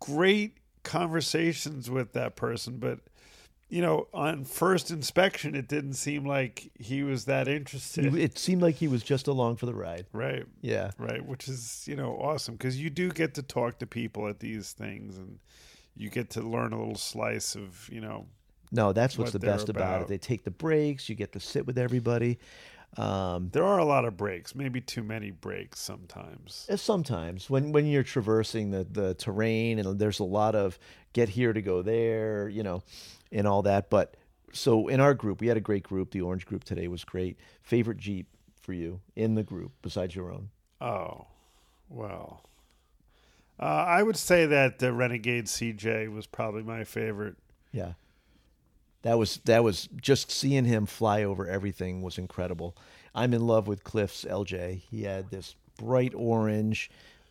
great 0.00 0.56
conversations 0.82 1.88
with 1.88 2.14
that 2.14 2.34
person. 2.34 2.78
But, 2.78 2.98
you 3.74 3.82
know, 3.82 4.06
on 4.14 4.44
first 4.44 4.92
inspection, 4.92 5.56
it 5.56 5.66
didn't 5.66 5.94
seem 5.94 6.24
like 6.24 6.70
he 6.78 7.02
was 7.02 7.24
that 7.24 7.48
interested. 7.48 8.14
It 8.14 8.38
seemed 8.38 8.62
like 8.62 8.76
he 8.76 8.86
was 8.86 9.02
just 9.02 9.26
along 9.26 9.56
for 9.56 9.66
the 9.66 9.74
ride. 9.74 10.06
right. 10.12 10.46
Yeah. 10.60 10.92
Right. 10.96 11.26
Which 11.26 11.48
is, 11.48 11.82
you 11.88 11.96
know, 11.96 12.12
awesome 12.20 12.54
because 12.54 12.80
you 12.80 12.88
do 12.88 13.10
get 13.10 13.34
to 13.34 13.42
talk 13.42 13.80
to 13.80 13.86
people 13.86 14.28
at 14.28 14.38
these 14.38 14.70
things 14.70 15.18
and 15.18 15.40
you 15.96 16.08
get 16.08 16.30
to 16.30 16.40
learn 16.40 16.72
a 16.72 16.78
little 16.78 16.94
slice 16.94 17.56
of, 17.56 17.88
you 17.90 18.00
know, 18.00 18.26
No, 18.70 18.92
that's 18.92 19.18
what's 19.18 19.32
What 19.32 19.40
the 19.40 19.46
best 19.46 19.68
about 19.68 20.02
it. 20.02 20.06
They 20.06 20.18
take 20.18 20.44
the 20.44 20.52
breaks. 20.52 21.08
You 21.08 21.16
get 21.16 21.32
to 21.32 21.40
sit 21.40 21.66
with 21.66 21.76
everybody. 21.76 22.38
Um, 22.96 23.50
there 23.52 23.64
are 23.64 23.78
a 23.78 23.84
lot 23.84 24.04
of 24.04 24.16
breaks, 24.16 24.54
maybe 24.54 24.80
too 24.80 25.02
many 25.02 25.30
breaks 25.30 25.80
sometimes. 25.80 26.68
Sometimes 26.76 27.50
when 27.50 27.72
when 27.72 27.86
you're 27.86 28.04
traversing 28.04 28.70
the 28.70 28.84
the 28.84 29.14
terrain 29.14 29.78
and 29.78 29.98
there's 29.98 30.20
a 30.20 30.24
lot 30.24 30.54
of 30.54 30.78
get 31.12 31.28
here 31.28 31.52
to 31.52 31.60
go 31.60 31.82
there, 31.82 32.48
you 32.48 32.62
know, 32.62 32.82
and 33.32 33.46
all 33.46 33.62
that. 33.62 33.90
But 33.90 34.16
so 34.52 34.88
in 34.88 35.00
our 35.00 35.14
group, 35.14 35.40
we 35.40 35.48
had 35.48 35.56
a 35.56 35.60
great 35.60 35.82
group. 35.82 36.12
The 36.12 36.20
orange 36.20 36.46
group 36.46 36.64
today 36.64 36.86
was 36.86 37.04
great. 37.04 37.38
Favorite 37.62 37.98
Jeep 37.98 38.28
for 38.64 38.72
you 38.72 39.00
in 39.14 39.34
the 39.34 39.42
group 39.42 39.72
besides 39.82 40.16
your 40.16 40.32
own? 40.32 40.50
Oh, 40.80 41.26
well. 41.88 42.42
Uh, 43.60 43.64
I 43.64 44.02
would 44.02 44.16
say 44.16 44.46
that 44.46 44.78
the 44.78 44.92
Renegade 44.92 45.46
CJ 45.46 46.12
was 46.12 46.26
probably 46.26 46.62
my 46.62 46.82
favorite. 46.82 47.36
Yeah. 47.72 47.92
That 49.04 49.18
was 49.18 49.36
that 49.44 49.62
was 49.62 49.88
just 50.00 50.30
seeing 50.30 50.64
him 50.64 50.86
fly 50.86 51.22
over 51.22 51.46
everything 51.46 52.02
was 52.02 52.18
incredible. 52.18 52.74
I'm 53.14 53.34
in 53.34 53.46
love 53.46 53.68
with 53.68 53.84
Cliff's 53.84 54.24
LJ. 54.24 54.80
He 54.90 55.04
had 55.04 55.30
this 55.30 55.54
bright 55.78 56.14
orange 56.14 56.90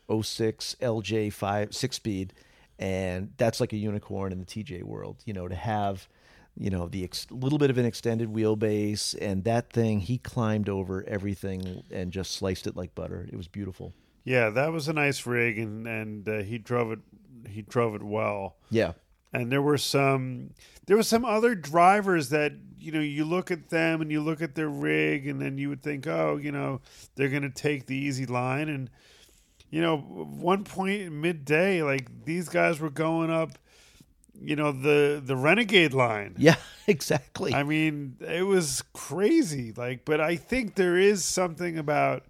06 0.09 0.75
LJ 0.81 1.33
5 1.33 1.73
6 1.73 1.95
speed 1.95 2.33
and 2.77 3.31
that's 3.37 3.59
like 3.59 3.73
a 3.73 3.77
unicorn 3.77 4.31
in 4.31 4.39
the 4.39 4.45
TJ 4.45 4.83
world, 4.83 5.17
you 5.25 5.33
know, 5.33 5.47
to 5.47 5.55
have 5.55 6.07
you 6.55 6.69
know 6.69 6.87
the 6.87 7.03
ex- 7.03 7.25
little 7.31 7.57
bit 7.57 7.71
of 7.71 7.79
an 7.79 7.85
extended 7.85 8.31
wheelbase 8.31 9.15
and 9.19 9.43
that 9.43 9.71
thing 9.71 9.99
he 9.99 10.19
climbed 10.19 10.69
over 10.69 11.03
everything 11.07 11.83
and 11.91 12.11
just 12.11 12.31
sliced 12.33 12.67
it 12.67 12.75
like 12.75 12.93
butter. 12.93 13.27
It 13.31 13.35
was 13.35 13.47
beautiful. 13.47 13.93
Yeah, 14.23 14.49
that 14.51 14.71
was 14.71 14.87
a 14.87 14.93
nice 14.93 15.25
rig, 15.25 15.57
and 15.57 15.87
and 15.87 16.29
uh, 16.29 16.43
he 16.43 16.57
drove 16.57 16.91
it. 16.91 16.99
He 17.47 17.63
drove 17.63 17.95
it 17.95 18.03
well. 18.03 18.55
Yeah. 18.69 18.93
And 19.33 19.51
there 19.51 19.61
were 19.61 19.77
some 19.77 20.51
there 20.85 20.97
were 20.97 21.03
some 21.03 21.25
other 21.25 21.55
drivers 21.55 22.29
that 22.29 22.53
you 22.77 22.91
know 22.91 22.99
you 22.99 23.25
look 23.25 23.51
at 23.51 23.69
them 23.69 24.01
and 24.01 24.11
you 24.11 24.21
look 24.21 24.41
at 24.41 24.55
their 24.55 24.69
rig 24.69 25.27
and 25.27 25.41
then 25.41 25.57
you 25.57 25.69
would 25.69 25.81
think 25.81 26.07
oh 26.07 26.37
you 26.37 26.51
know 26.51 26.81
they're 27.15 27.29
going 27.29 27.43
to 27.43 27.49
take 27.49 27.85
the 27.87 27.95
easy 27.95 28.25
line 28.25 28.69
and 28.69 28.89
you 29.69 29.81
know 29.81 29.97
one 29.97 30.63
point 30.63 31.11
midday 31.11 31.81
like 31.81 32.25
these 32.25 32.49
guys 32.49 32.79
were 32.79 32.89
going 32.89 33.31
up 33.31 33.57
you 34.39 34.55
know 34.55 34.71
the 34.71 35.21
the 35.23 35.35
renegade 35.35 35.93
line 35.93 36.35
Yeah, 36.37 36.55
exactly. 36.87 37.53
I 37.53 37.63
mean, 37.63 38.17
it 38.19 38.45
was 38.45 38.83
crazy. 38.93 39.71
Like, 39.75 40.05
but 40.05 40.19
I 40.19 40.35
think 40.35 40.75
there 40.75 40.97
is 40.97 41.23
something 41.23 41.77
about 41.77 42.25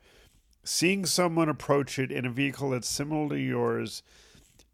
seeing 0.63 1.05
someone 1.05 1.49
approach 1.49 1.99
it 1.99 2.11
in 2.11 2.25
a 2.25 2.29
vehicle 2.29 2.69
that's 2.69 2.87
similar 2.87 3.29
to 3.29 3.39
yours, 3.39 4.03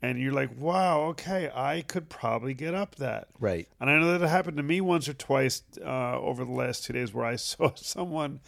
and 0.02 0.20
you're 0.20 0.34
like, 0.34 0.50
wow, 0.58 1.02
okay, 1.10 1.52
I 1.54 1.82
could 1.82 2.10
probably 2.10 2.54
get 2.54 2.74
up 2.74 2.96
that. 2.96 3.28
right. 3.40 3.68
And 3.80 3.90
I 3.90 4.00
know 4.00 4.12
that 4.18 4.24
it 4.24 4.30
happened 4.30 4.58
to 4.58 4.64
me 4.64 4.80
once 4.82 5.08
or 5.10 5.14
twice 5.14 5.64
uh, 5.84 6.18
over 6.20 6.46
the 6.46 6.52
last 6.52 6.86
two 6.86 6.94
days 6.94 7.14
where 7.14 7.26
I 7.26 7.36
saw 7.38 7.74
someone 7.76 8.40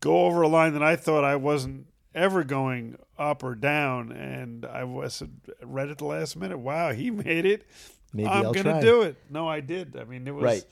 go 0.00 0.26
over 0.26 0.42
a 0.42 0.48
line 0.48 0.72
that 0.74 0.82
I 0.82 0.96
thought 0.96 1.24
I 1.24 1.36
wasn't 1.36 1.86
ever 2.14 2.44
going 2.44 2.98
up 3.18 3.42
or 3.42 3.54
down, 3.54 4.12
and 4.12 4.64
I 4.66 4.84
was 4.84 5.22
read 5.62 5.88
at 5.88 5.98
the 5.98 6.04
last 6.04 6.36
minute. 6.36 6.58
Wow, 6.58 6.92
he 6.92 7.10
made 7.10 7.46
it. 7.46 7.66
Maybe 8.12 8.28
I'm 8.28 8.46
I'll 8.46 8.52
gonna 8.52 8.72
try. 8.72 8.80
do 8.82 9.02
it. 9.02 9.16
No, 9.30 9.48
I 9.48 9.60
did. 9.60 9.96
I 9.96 10.04
mean, 10.04 10.26
it 10.28 10.34
was 10.34 10.44
Right. 10.44 10.64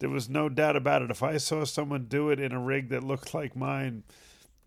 there 0.00 0.10
was 0.10 0.28
no 0.28 0.48
doubt 0.50 0.76
about 0.76 1.00
it. 1.02 1.10
If 1.10 1.22
I 1.22 1.38
saw 1.38 1.64
someone 1.64 2.04
do 2.04 2.28
it 2.28 2.38
in 2.38 2.52
a 2.52 2.60
rig 2.60 2.90
that 2.90 3.02
looked 3.02 3.32
like 3.32 3.56
mine, 3.56 4.02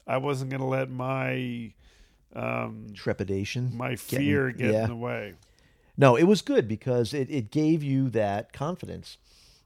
I 0.08 0.18
wasn't 0.18 0.50
gonna 0.50 0.68
let 0.68 0.90
my 0.90 1.74
um, 2.36 2.88
Trepidation. 2.94 3.72
my 3.76 3.96
Getting- 3.96 4.18
fear 4.20 4.52
get 4.52 4.74
yeah. 4.74 4.84
in 4.84 4.90
the 4.90 4.96
way. 4.96 5.34
No, 5.98 6.16
it 6.18 6.24
was 6.26 6.42
good 6.42 6.68
because 6.68 7.14
it, 7.14 7.30
it 7.32 7.52
gave 7.52 7.82
you 7.82 8.10
that 8.10 8.52
confidence. 8.52 9.18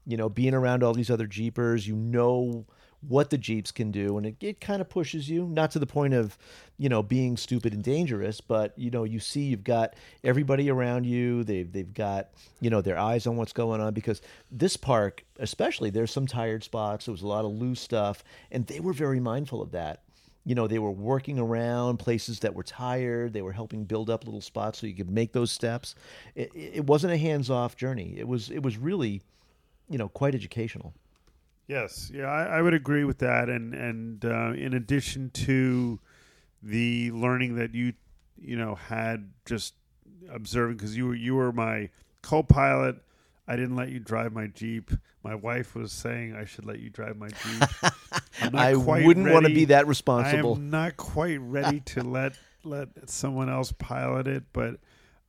You 0.06 0.16
know, 0.18 0.30
being 0.30 0.54
around 0.54 0.84
all 0.84 0.94
these 0.94 1.10
other 1.10 1.28
Jeepers, 1.28 1.88
you 1.88 1.96
know 1.96 2.66
what 3.08 3.30
the 3.30 3.38
Jeeps 3.38 3.72
can 3.72 3.92
do, 3.92 4.18
and 4.18 4.26
it, 4.26 4.36
it 4.42 4.60
kind 4.60 4.82
of 4.82 4.90
pushes 4.90 5.30
you, 5.30 5.46
not 5.46 5.72
to 5.72 5.80
the 5.80 5.86
point 5.88 6.14
of, 6.14 6.38
you 6.78 6.90
know, 6.90 7.02
being 7.02 7.38
stupid 7.38 7.74
and 7.74 7.82
dangerous, 7.82 8.42
but 8.42 8.78
you 8.78 8.92
know, 8.92 9.06
you 9.06 9.22
see 9.22 9.44
you've 9.44 9.64
got 9.64 9.96
everybody 10.24 10.70
around 10.70 11.06
you, 11.06 11.44
they've 11.46 11.72
they've 11.72 11.94
got, 11.94 12.28
you 12.60 12.70
know, 12.70 12.82
their 12.82 12.98
eyes 12.98 13.26
on 13.26 13.38
what's 13.38 13.54
going 13.54 13.80
on 13.80 13.94
because 13.94 14.22
this 14.52 14.76
park, 14.76 15.24
especially, 15.40 15.90
there's 15.90 16.12
some 16.12 16.28
tired 16.28 16.62
spots, 16.64 17.06
there 17.06 17.14
was 17.14 17.22
a 17.22 17.28
lot 17.28 17.46
of 17.46 17.52
loose 17.52 17.80
stuff, 17.80 18.22
and 18.52 18.68
they 18.68 18.82
were 18.82 18.94
very 18.94 19.20
mindful 19.22 19.62
of 19.62 19.72
that 19.72 20.02
you 20.46 20.56
know 20.56 20.68
they 20.68 20.80
were 20.80 20.92
working 20.92 21.38
around 21.38 21.98
places 21.98 22.40
that 22.40 22.54
were 22.54 22.64
tired 22.64 23.34
they 23.34 23.42
were 23.42 23.52
helping 23.52 23.84
build 23.84 24.10
up 24.10 24.26
little 24.26 24.42
spots 24.42 24.80
so 24.80 24.88
you 24.88 24.96
could 24.96 25.10
make 25.10 25.34
those 25.34 25.52
steps 25.52 25.96
it, 26.36 26.52
it 26.56 26.86
wasn't 26.86 27.12
a 27.12 27.18
hands-off 27.18 27.76
journey 27.76 28.16
it 28.18 28.28
was 28.28 28.50
it 28.50 28.64
was 28.64 28.78
really 28.78 29.22
you 29.90 29.98
know 29.98 30.08
quite 30.10 30.34
educational 30.34 30.94
Yes, 31.70 32.12
yeah, 32.12 32.26
I, 32.26 32.58
I 32.58 32.62
would 32.64 32.74
agree 32.74 33.04
with 33.04 33.20
that. 33.20 33.48
And 33.48 33.76
and 33.76 34.26
uh, 34.26 34.54
in 34.54 34.74
addition 34.74 35.30
to 35.36 36.00
the 36.64 37.12
learning 37.12 37.56
that 37.56 37.76
you 37.76 37.94
you 38.42 38.58
know 38.58 38.74
had 38.74 39.30
just 39.46 39.76
observing, 40.34 40.78
because 40.78 40.98
you 40.98 41.06
were 41.06 41.16
you 41.16 41.36
were 41.36 41.54
my 41.54 41.90
co-pilot. 42.24 42.96
I 43.50 43.56
didn't 43.56 43.76
let 43.76 43.90
you 43.90 44.00
drive 44.00 44.32
my 44.32 44.46
Jeep. 44.46 44.92
My 45.24 45.34
wife 45.34 45.74
was 45.76 45.92
saying 45.92 46.36
I 46.36 46.46
should 46.46 46.66
let 46.66 46.80
you 46.80 46.92
drive 46.92 47.18
my 47.18 47.30
Jeep. 47.30 47.94
I 48.54 48.76
wouldn't 48.76 49.32
want 49.32 49.48
to 49.48 49.54
be 49.54 49.66
that 49.66 49.88
responsible. 49.88 50.54
I'm 50.54 50.70
not 50.70 50.98
quite 50.98 51.40
ready 51.42 51.80
to 51.88 52.04
let 52.04 52.34
let 52.64 53.10
someone 53.10 53.50
else 53.50 53.72
pilot 53.72 54.28
it, 54.28 54.44
but 54.54 54.76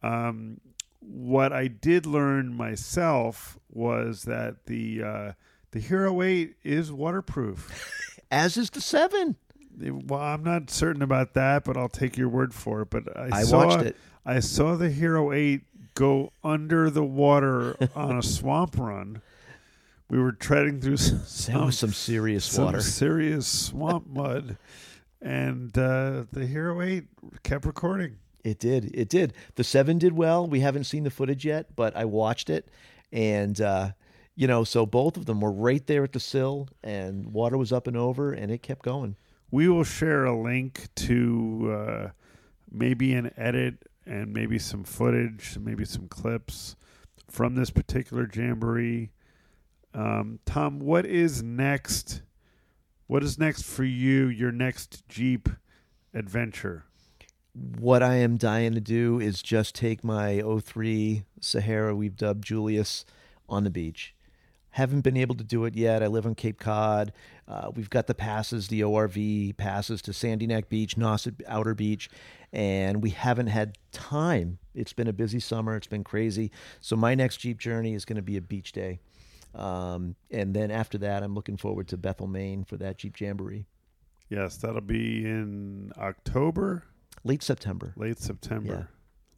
um, 0.02 0.60
what 1.00 1.54
I 1.54 1.68
did 1.68 2.04
learn 2.04 2.54
myself 2.54 3.58
was 3.70 4.24
that 4.24 4.66
the 4.66 5.02
uh, 5.02 5.32
the 5.70 5.80
Hero 5.80 6.20
Eight 6.20 6.56
is 6.62 6.92
waterproof. 6.92 8.20
as 8.30 8.58
is 8.58 8.68
the 8.68 8.82
seven 8.82 9.36
well, 9.80 10.20
I'm 10.20 10.42
not 10.42 10.70
certain 10.70 11.02
about 11.02 11.34
that, 11.34 11.64
but 11.64 11.76
I'll 11.76 11.88
take 11.88 12.16
your 12.16 12.28
word 12.28 12.52
for 12.52 12.82
it. 12.82 12.90
But 12.90 13.16
I, 13.16 13.28
I 13.32 13.42
saw, 13.44 13.66
watched 13.66 13.86
it. 13.86 13.96
I 14.24 14.40
saw 14.40 14.76
the 14.76 14.90
Hero 14.90 15.32
Eight 15.32 15.62
go 16.00 16.32
under 16.42 16.88
the 16.88 17.04
water 17.04 17.76
on 17.94 18.16
a 18.16 18.22
swamp 18.22 18.78
run. 18.78 19.20
We 20.08 20.18
were 20.18 20.32
treading 20.32 20.80
through 20.80 20.96
some, 20.96 21.70
some 21.70 21.92
serious 21.92 22.46
some 22.46 22.64
water 22.64 22.80
serious 22.80 23.46
swamp 23.46 24.06
mud, 24.08 24.56
and 25.20 25.76
uh, 25.76 26.24
the 26.32 26.46
Hero 26.46 26.80
Eight 26.80 27.04
kept 27.42 27.66
recording. 27.66 28.16
It 28.42 28.58
did. 28.58 28.90
It 28.94 29.10
did. 29.10 29.34
The 29.56 29.62
seven 29.62 29.98
did 29.98 30.14
well. 30.14 30.46
We 30.46 30.60
haven't 30.60 30.84
seen 30.84 31.04
the 31.04 31.10
footage 31.10 31.44
yet, 31.44 31.76
but 31.76 31.94
I 31.94 32.06
watched 32.06 32.48
it, 32.48 32.70
and 33.12 33.60
uh, 33.60 33.90
you 34.34 34.46
know, 34.46 34.64
so 34.64 34.86
both 34.86 35.18
of 35.18 35.26
them 35.26 35.42
were 35.42 35.52
right 35.52 35.86
there 35.86 36.02
at 36.02 36.12
the 36.12 36.20
sill, 36.20 36.68
and 36.82 37.26
water 37.26 37.58
was 37.58 37.72
up 37.72 37.86
and 37.86 37.96
over, 37.96 38.32
and 38.32 38.50
it 38.50 38.62
kept 38.62 38.82
going. 38.82 39.16
we 39.50 39.68
will 39.68 39.84
share 39.84 40.24
a 40.24 40.42
link 40.42 40.88
to 40.94 41.76
uh, 41.76 42.08
maybe 42.72 43.12
an 43.12 43.30
edit 43.36 43.89
and 44.10 44.32
maybe 44.32 44.58
some 44.58 44.82
footage, 44.82 45.56
maybe 45.58 45.84
some 45.84 46.08
clips 46.08 46.74
from 47.30 47.54
this 47.54 47.70
particular 47.70 48.28
jamboree. 48.30 49.12
Um, 49.94 50.40
Tom, 50.44 50.80
what 50.80 51.06
is 51.06 51.44
next? 51.44 52.22
What 53.06 53.22
is 53.22 53.38
next 53.38 53.62
for 53.62 53.84
you? 53.84 54.26
Your 54.26 54.50
next 54.50 55.08
Jeep 55.08 55.48
adventure? 56.12 56.84
What 57.52 58.02
I 58.02 58.16
am 58.16 58.36
dying 58.36 58.74
to 58.74 58.80
do 58.80 59.20
is 59.20 59.42
just 59.42 59.76
take 59.76 60.02
my 60.02 60.42
03 60.42 61.24
Sahara 61.40 61.94
we've 61.94 62.16
dubbed 62.16 62.44
Julius 62.44 63.04
on 63.48 63.62
the 63.62 63.70
beach. 63.70 64.14
Haven't 64.72 65.00
been 65.00 65.16
able 65.16 65.34
to 65.34 65.44
do 65.44 65.64
it 65.64 65.74
yet. 65.74 66.02
I 66.02 66.06
live 66.06 66.26
on 66.26 66.34
Cape 66.34 66.58
Cod. 66.60 67.12
Uh, 67.48 67.70
we've 67.74 67.90
got 67.90 68.06
the 68.06 68.14
passes, 68.14 68.68
the 68.68 68.80
ORV 68.82 69.56
passes 69.56 70.00
to 70.02 70.12
Sandy 70.12 70.46
Neck 70.46 70.68
Beach, 70.68 70.96
Nauset 70.96 71.40
Outer 71.48 71.74
Beach, 71.74 72.08
and 72.52 73.02
we 73.02 73.10
haven't 73.10 73.48
had 73.48 73.76
time. 73.90 74.58
It's 74.74 74.92
been 74.92 75.08
a 75.08 75.12
busy 75.12 75.40
summer. 75.40 75.74
It's 75.76 75.88
been 75.88 76.04
crazy. 76.04 76.52
So 76.80 76.94
my 76.94 77.14
next 77.16 77.38
Jeep 77.38 77.58
journey 77.58 77.94
is 77.94 78.04
going 78.04 78.16
to 78.16 78.22
be 78.22 78.36
a 78.36 78.40
beach 78.40 78.70
day. 78.72 79.00
Um, 79.54 80.14
and 80.30 80.54
then 80.54 80.70
after 80.70 80.96
that, 80.98 81.24
I'm 81.24 81.34
looking 81.34 81.56
forward 81.56 81.88
to 81.88 81.96
Bethel, 81.96 82.28
Maine 82.28 82.62
for 82.64 82.76
that 82.76 82.98
Jeep 82.98 83.20
Jamboree. 83.20 83.66
Yes, 84.28 84.56
that'll 84.58 84.80
be 84.80 85.24
in 85.24 85.90
October, 85.98 86.84
Late 87.24 87.42
September. 87.42 87.92
late 87.96 88.20
September. 88.20 88.88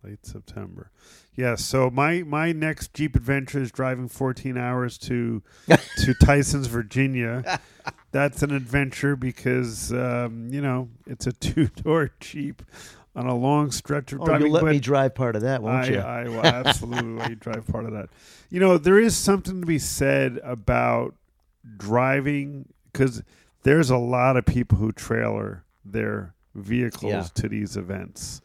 Late 0.05 0.27
September. 0.27 0.91
Yes, 1.37 1.65
so 1.65 1.89
my 1.91 2.23
my 2.25 2.51
next 2.53 2.93
Jeep 2.93 3.15
adventure 3.15 3.61
is 3.63 3.71
driving 3.71 4.09
14 4.09 4.59
hours 4.59 4.99
to 4.99 5.43
to 5.99 6.15
Tyson's, 6.15 6.67
Virginia. 6.67 7.61
That's 8.11 8.43
an 8.43 8.53
adventure 8.53 9.15
because 9.17 9.93
um, 9.93 10.49
you 10.53 10.61
know, 10.61 10.89
it's 11.07 11.27
a 11.27 11.33
two-door 11.33 12.11
Jeep 12.21 12.63
on 13.15 13.27
a 13.27 13.35
long 13.37 13.71
stretch 13.71 14.13
of 14.13 14.21
Oh, 14.23 14.25
driving 14.25 14.47
you'll 14.47 14.55
let 14.55 14.65
but 14.65 14.73
me 14.73 14.81
drive 14.81 15.15
part 15.15 15.37
of 15.37 15.43
that, 15.43 15.63
won't 15.63 15.85
I, 15.85 15.89
you? 15.89 15.99
I 15.99 16.25
will 16.25 16.45
absolutely 16.45 17.13
let 17.13 17.31
you 17.31 17.37
drive 17.37 17.67
part 17.69 17.85
of 17.85 17.93
that. 17.93 18.09
You 18.51 18.59
know, 18.59 18.79
there 18.79 18.99
is 18.99 19.17
something 19.17 19.61
to 19.61 19.67
be 19.67 19.79
said 19.79 20.41
about 20.43 21.15
driving 21.77 22.69
because 22.93 23.23
there's 23.63 23.91
a 23.91 23.97
lot 23.99 24.37
of 24.37 24.45
people 24.47 24.79
who 24.79 24.93
trailer 24.93 25.65
their 25.85 26.35
vehicles 26.55 27.13
Yeah. 27.13 27.27
to 27.35 27.49
these 27.49 27.77
events. 27.77 28.41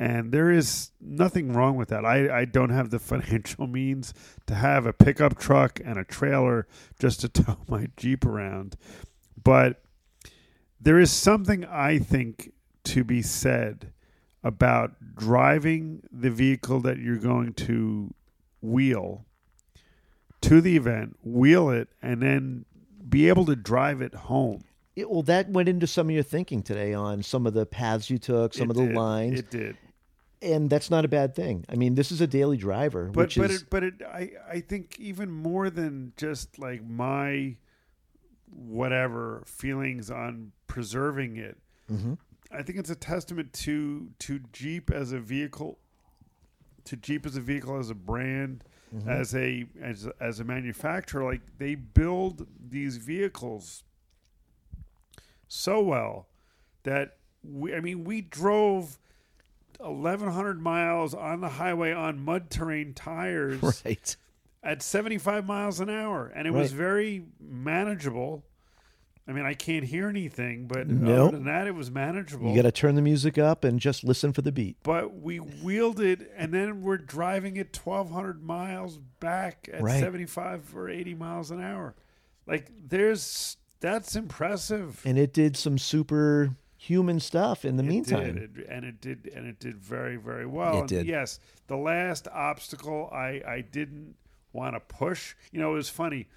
And 0.00 0.30
there 0.30 0.50
is 0.52 0.92
nothing 1.00 1.52
wrong 1.52 1.76
with 1.76 1.88
that. 1.88 2.04
I, 2.04 2.40
I 2.40 2.44
don't 2.44 2.70
have 2.70 2.90
the 2.90 2.98
financial 3.12 3.66
means 3.66 4.14
to 4.46 4.54
have 4.54 4.86
a 4.86 4.92
pickup 4.92 5.38
truck 5.38 5.80
and 5.84 5.98
a 5.98 6.04
trailer 6.04 6.66
just 7.00 7.20
to 7.22 7.28
tow 7.42 7.58
my 7.68 7.88
Jeep 7.96 8.24
around. 8.24 8.76
But 9.42 9.82
there 10.80 11.00
is 11.00 11.10
something 11.10 11.64
I 11.64 11.98
think 11.98 12.52
to 12.84 13.02
be 13.02 13.22
said 13.22 13.92
about 14.44 14.92
driving 15.16 16.02
the 16.12 16.30
vehicle 16.30 16.78
that 16.80 16.98
you're 16.98 17.16
going 17.16 17.52
to 17.54 18.14
wheel 18.62 19.26
to 20.42 20.60
the 20.60 20.76
event, 20.76 21.16
wheel 21.24 21.70
it, 21.70 21.88
and 22.00 22.22
then 22.22 22.64
be 23.08 23.28
able 23.28 23.44
to 23.46 23.56
drive 23.56 24.00
it 24.00 24.14
home. 24.14 24.62
It- 24.94 25.10
well, 25.10 25.22
that 25.24 25.48
went 25.50 25.68
into 25.68 25.88
some 25.88 26.06
of 26.08 26.14
your 26.14 26.22
thinking 26.22 26.62
today 26.62 26.94
on 26.94 27.24
some 27.24 27.46
of 27.48 27.54
the 27.54 27.66
paths 27.66 28.08
you 28.10 28.18
took, 28.18 28.54
some 28.54 28.68
It 28.68 28.70
of 28.70 28.76
the 28.76 28.86
did. 28.86 28.94
lines, 28.94 29.38
It 29.40 29.50
did. 29.50 29.76
And 30.42 30.68
that's 30.70 30.90
not 30.90 31.04
a 31.04 31.08
bad 31.08 31.34
thing. 31.34 31.64
I 31.68 31.74
mean, 31.76 31.94
this 31.94 32.10
is 32.12 32.20
a 32.20 32.26
daily 32.26 32.56
driver, 32.56 33.06
But 33.12 33.26
which 33.26 33.36
but 33.38 33.50
is 33.50 33.62
it, 33.62 33.70
but 33.70 33.82
it, 33.82 33.94
I 34.02 34.30
I 34.50 34.60
think 34.60 34.98
even 34.98 35.30
more 35.30 35.70
than 35.70 36.12
just 36.16 36.58
like 36.58 36.84
my 36.84 37.56
whatever 38.50 39.42
feelings 39.46 40.10
on 40.10 40.52
preserving 40.66 41.36
it. 41.36 41.58
Mhm. 41.90 42.18
I 42.50 42.62
think 42.62 42.78
it's 42.78 42.90
a 42.90 42.94
testament 42.96 43.52
to 43.64 44.10
to 44.20 44.40
Jeep 44.52 44.90
as 44.90 45.12
a 45.12 45.18
vehicle, 45.20 45.78
to 46.84 46.96
Jeep 46.96 47.26
as 47.26 47.36
a 47.36 47.40
vehicle 47.40 47.78
as 47.78 47.90
a 47.90 47.94
brand, 47.94 48.64
Mm-hmm. 48.94 49.08
as 49.10 49.34
a 49.34 49.66
as 49.82 50.08
as 50.18 50.40
a 50.40 50.44
manufacturer. 50.44 51.22
Like 51.22 51.42
they 51.58 51.74
build 51.74 52.46
these 52.58 52.96
vehicles 52.96 53.84
so 55.46 55.82
well 55.82 56.26
that 56.84 57.16
we. 57.44 57.74
I 57.74 57.80
mean, 57.80 58.04
we 58.04 58.22
drove. 58.22 58.98
1100 59.78 60.60
miles 60.60 61.14
on 61.14 61.40
the 61.40 61.48
highway 61.48 61.92
on 61.92 62.20
mud 62.24 62.50
terrain 62.50 62.92
tires 62.94 63.62
right. 63.84 64.16
at 64.62 64.82
75 64.82 65.46
miles 65.46 65.80
an 65.80 65.88
hour 65.88 66.26
and 66.34 66.46
it 66.46 66.52
was 66.52 66.72
very 66.72 67.24
manageable 67.40 68.44
i 69.28 69.32
mean 69.32 69.44
i 69.44 69.54
can't 69.54 69.84
hear 69.84 70.08
anything 70.08 70.66
but 70.66 70.88
Nope. 70.88 71.28
other 71.28 71.36
than 71.36 71.44
that 71.46 71.66
it 71.66 71.74
was 71.74 71.90
manageable 71.90 72.48
You 72.50 72.56
got 72.56 72.62
to 72.62 72.72
turn 72.72 72.94
the 72.96 73.02
music 73.02 73.38
up 73.38 73.62
and 73.64 73.78
just 73.78 74.02
listen 74.04 74.32
for 74.32 74.42
the 74.42 74.50
beat. 74.52 74.76
but 74.82 75.14
we 75.20 75.36
wheeled 75.38 76.00
it 76.00 76.30
and 76.36 76.52
then 76.52 76.82
we're 76.82 76.98
driving 76.98 77.56
it 77.56 77.78
1200 77.82 78.42
miles 78.42 78.98
back 79.20 79.68
at 79.72 79.80
Right. 79.82 80.00
75 80.00 80.74
or 80.76 80.88
80 80.88 81.14
miles 81.14 81.50
an 81.50 81.60
hour 81.60 81.94
like 82.46 82.70
there's 82.88 83.56
that's 83.80 84.16
impressive 84.16 85.00
And 85.04 85.16
it 85.16 85.32
did 85.32 85.56
some 85.56 85.78
super 85.78 86.56
human 86.78 87.18
stuff 87.20 87.64
in 87.64 87.76
the 87.76 87.82
It 87.82 87.86
meantime. 87.88 88.34
did, 88.36 88.58
it- 88.60 88.66
and 88.70 88.84
it 88.84 89.00
did, 89.00 89.30
and 89.34 89.46
it 89.46 89.58
did 89.60 89.76
very, 89.76 90.16
very 90.16 90.46
well. 90.46 90.76
It 90.76 90.80
and 90.80 90.88
did. 90.88 91.06
Yes, 91.06 91.40
the 91.66 91.76
last 91.76 92.28
obstacle 92.28 93.10
I 93.12 93.42
I 93.46 93.60
didn't 93.60 94.14
want 94.52 94.74
to 94.76 94.80
push. 94.80 95.34
You 95.52 95.60
know, 95.60 95.72
it 95.72 95.76
was 95.76 95.90
funny. 95.90 96.28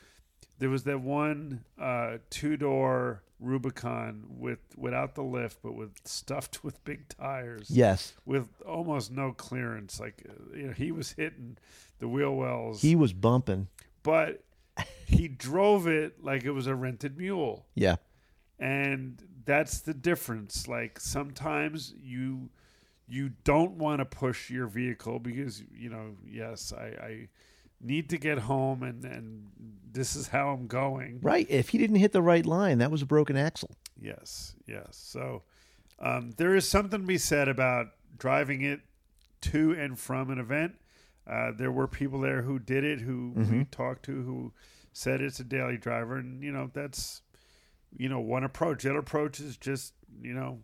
There 0.60 0.70
was 0.70 0.84
that 0.84 1.00
one 1.02 1.64
uh, 1.80 2.18
two 2.30 2.58
door 2.58 3.24
Rubicon 3.40 4.26
with 4.30 4.60
without 4.76 5.16
the 5.16 5.24
lift, 5.24 5.60
but 5.64 5.74
with 5.74 5.92
stuffed 6.06 6.64
with 6.64 6.84
big 6.84 7.08
tires. 7.10 7.70
Yes, 7.72 8.14
With 8.26 8.48
almost 8.68 9.12
no 9.12 9.32
clearance, 9.34 10.00
like 10.00 10.24
uh, 10.30 10.56
you 10.58 10.68
know, 10.68 10.74
he 10.74 10.92
was 10.92 11.12
hitting 11.14 11.58
the 12.00 12.08
wheel 12.08 12.36
wells, 12.36 12.82
he 12.82 12.96
was 12.96 13.14
bumping. 13.14 13.68
but 14.04 14.44
he 15.06 15.28
drove 15.28 15.86
it 15.88 16.24
like 16.24 16.44
it 16.44 16.52
was 16.52 16.66
a 16.68 16.74
rented 16.76 17.18
mule 17.18 17.66
Yeah, 17.76 17.96
and 18.60 19.22
that's 19.46 19.80
the 19.82 19.94
difference 19.94 20.68
like 20.68 21.00
sometimes 21.00 21.94
you 22.02 22.50
you 23.08 23.32
don't 23.44 23.74
want 23.74 24.00
to 24.00 24.06
push 24.06 24.50
your 24.50 24.68
vehicle 24.68 25.20
because 25.20 25.64
you 25.74 25.90
know 25.90 26.16
yes 26.26 26.74
i 26.78 26.86
i 27.04 27.28
need 27.82 28.10
to 28.10 28.18
get 28.18 28.38
home 28.38 28.84
and 28.84 29.04
and 29.06 29.50
this 29.92 30.16
is 30.16 30.28
how 30.28 30.50
i'm 30.50 30.68
going 30.68 31.20
right. 31.22 31.48
If 31.50 31.70
he 31.70 31.78
didn't 31.78 31.98
hit 31.98 32.12
the 32.12 32.22
right 32.22 32.46
line, 32.46 32.78
that 32.78 32.92
was 32.92 33.02
a 33.02 33.06
broken 33.06 33.36
axle. 33.36 33.72
yes 34.00 34.56
yes 34.68 34.90
so 34.92 35.44
um, 36.00 36.32
there 36.38 36.56
is 36.56 36.68
something 36.68 37.02
to 37.02 37.06
be 37.08 37.18
said 37.18 37.48
about 37.48 37.88
driving 38.18 38.62
it 38.62 38.80
to 39.42 39.72
and 39.74 39.98
from 40.00 40.30
an 40.30 40.40
event 40.40 40.74
uh, 41.28 41.52
there 41.56 41.72
were 41.72 41.88
people 41.88 42.20
there 42.22 42.42
who 42.44 42.58
did 42.60 42.84
it 42.84 43.00
who 43.02 43.34
we 43.36 43.66
talked 43.66 44.04
to 44.04 44.24
who 44.24 44.52
said 44.94 45.22
it's 45.22 45.40
a 45.40 45.44
daily 45.44 45.78
driver 45.78 46.18
and 46.18 46.44
you 46.44 46.52
know 46.52 46.70
that's 46.74 47.22
you 47.98 48.10
know 48.10 48.20
one 48.20 48.44
approach 48.44 48.84
the 48.84 48.90
other 48.90 49.00
approach 49.00 49.40
is 49.40 49.58
just 49.58 49.94
you 50.22 50.34
know 50.34 50.60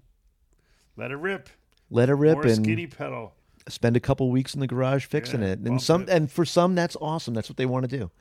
let 0.95 1.11
it 1.11 1.17
rip 1.17 1.49
Let 1.89 2.09
it 2.09 2.15
rip 2.15 2.35
more 2.35 2.45
and 2.45 2.55
skinny 2.63 2.87
pedal 2.87 3.33
spend 3.69 3.97
a 3.97 3.99
couple 3.99 4.29
weeks 4.31 4.53
in 4.53 4.59
the 4.59 4.67
garage 4.67 5.05
fixing 5.05 5.41
Yeah, 5.41 5.49
it. 5.49 5.59
And 5.59 5.81
some 5.81 6.03
it. 6.03 6.09
and 6.09 6.31
for 6.31 6.45
some 6.45 6.75
that's 6.75 6.95
awesome. 7.01 7.33
That's 7.33 7.49
what 7.49 7.57
they 7.57 7.65
want 7.65 7.89
to 7.89 7.97
do. 7.97 8.11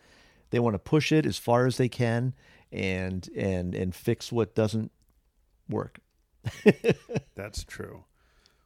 They 0.50 0.58
want 0.58 0.74
to 0.74 0.78
push 0.78 1.12
it 1.12 1.26
as 1.26 1.38
far 1.38 1.66
as 1.66 1.76
they 1.76 1.88
can 1.88 2.34
and 2.72 3.28
and 3.36 3.74
and 3.74 3.94
fix 3.94 4.32
what 4.32 4.54
doesn't 4.54 4.90
work. 5.68 6.00
That's 7.34 7.64
true. 7.64 8.04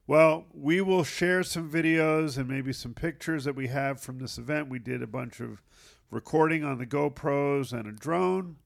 Well, 0.06 0.46
we 0.52 0.80
will 0.80 1.04
share 1.04 1.42
some 1.42 1.70
videos 1.70 2.36
and 2.36 2.48
maybe 2.48 2.72
some 2.72 2.94
pictures 2.94 3.44
that 3.44 3.54
we 3.54 3.68
have 3.68 4.00
from 4.00 4.18
this 4.18 4.38
event. 4.38 4.68
We 4.68 4.78
did 4.78 5.02
a 5.02 5.06
bunch 5.06 5.40
of 5.40 5.62
recording 6.10 6.64
on 6.64 6.78
the 6.78 6.86
GoPros 6.86 7.72
and 7.72 7.86
a 7.86 7.92
drone, 7.92 8.56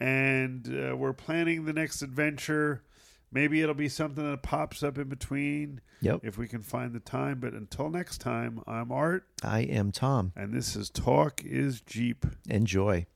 and 0.00 0.68
uh, 0.68 0.96
we're 0.96 1.12
planning 1.12 1.64
the 1.64 1.72
next 1.72 2.02
adventure. 2.02 2.82
Maybe 3.30 3.60
it'll 3.60 3.74
be 3.74 3.88
something 3.90 4.28
that 4.30 4.42
pops 4.42 4.82
up 4.82 4.96
in 4.96 5.08
between 5.08 5.80
Yep. 6.00 6.20
if 6.22 6.38
we 6.38 6.46
can 6.48 6.62
find 6.62 6.94
the 6.94 7.00
time. 7.00 7.40
But 7.40 7.52
until 7.52 7.90
next 7.90 8.18
time, 8.18 8.62
I'm 8.66 8.90
Art, 8.92 9.24
I 9.42 9.60
am 9.60 9.90
Tom. 9.92 10.32
and 10.36 10.54
this 10.54 10.76
is 10.76 10.88
Talk 10.90 11.42
is 11.44 11.80
Jeep. 11.82 12.24
Enjoy. 12.48 13.06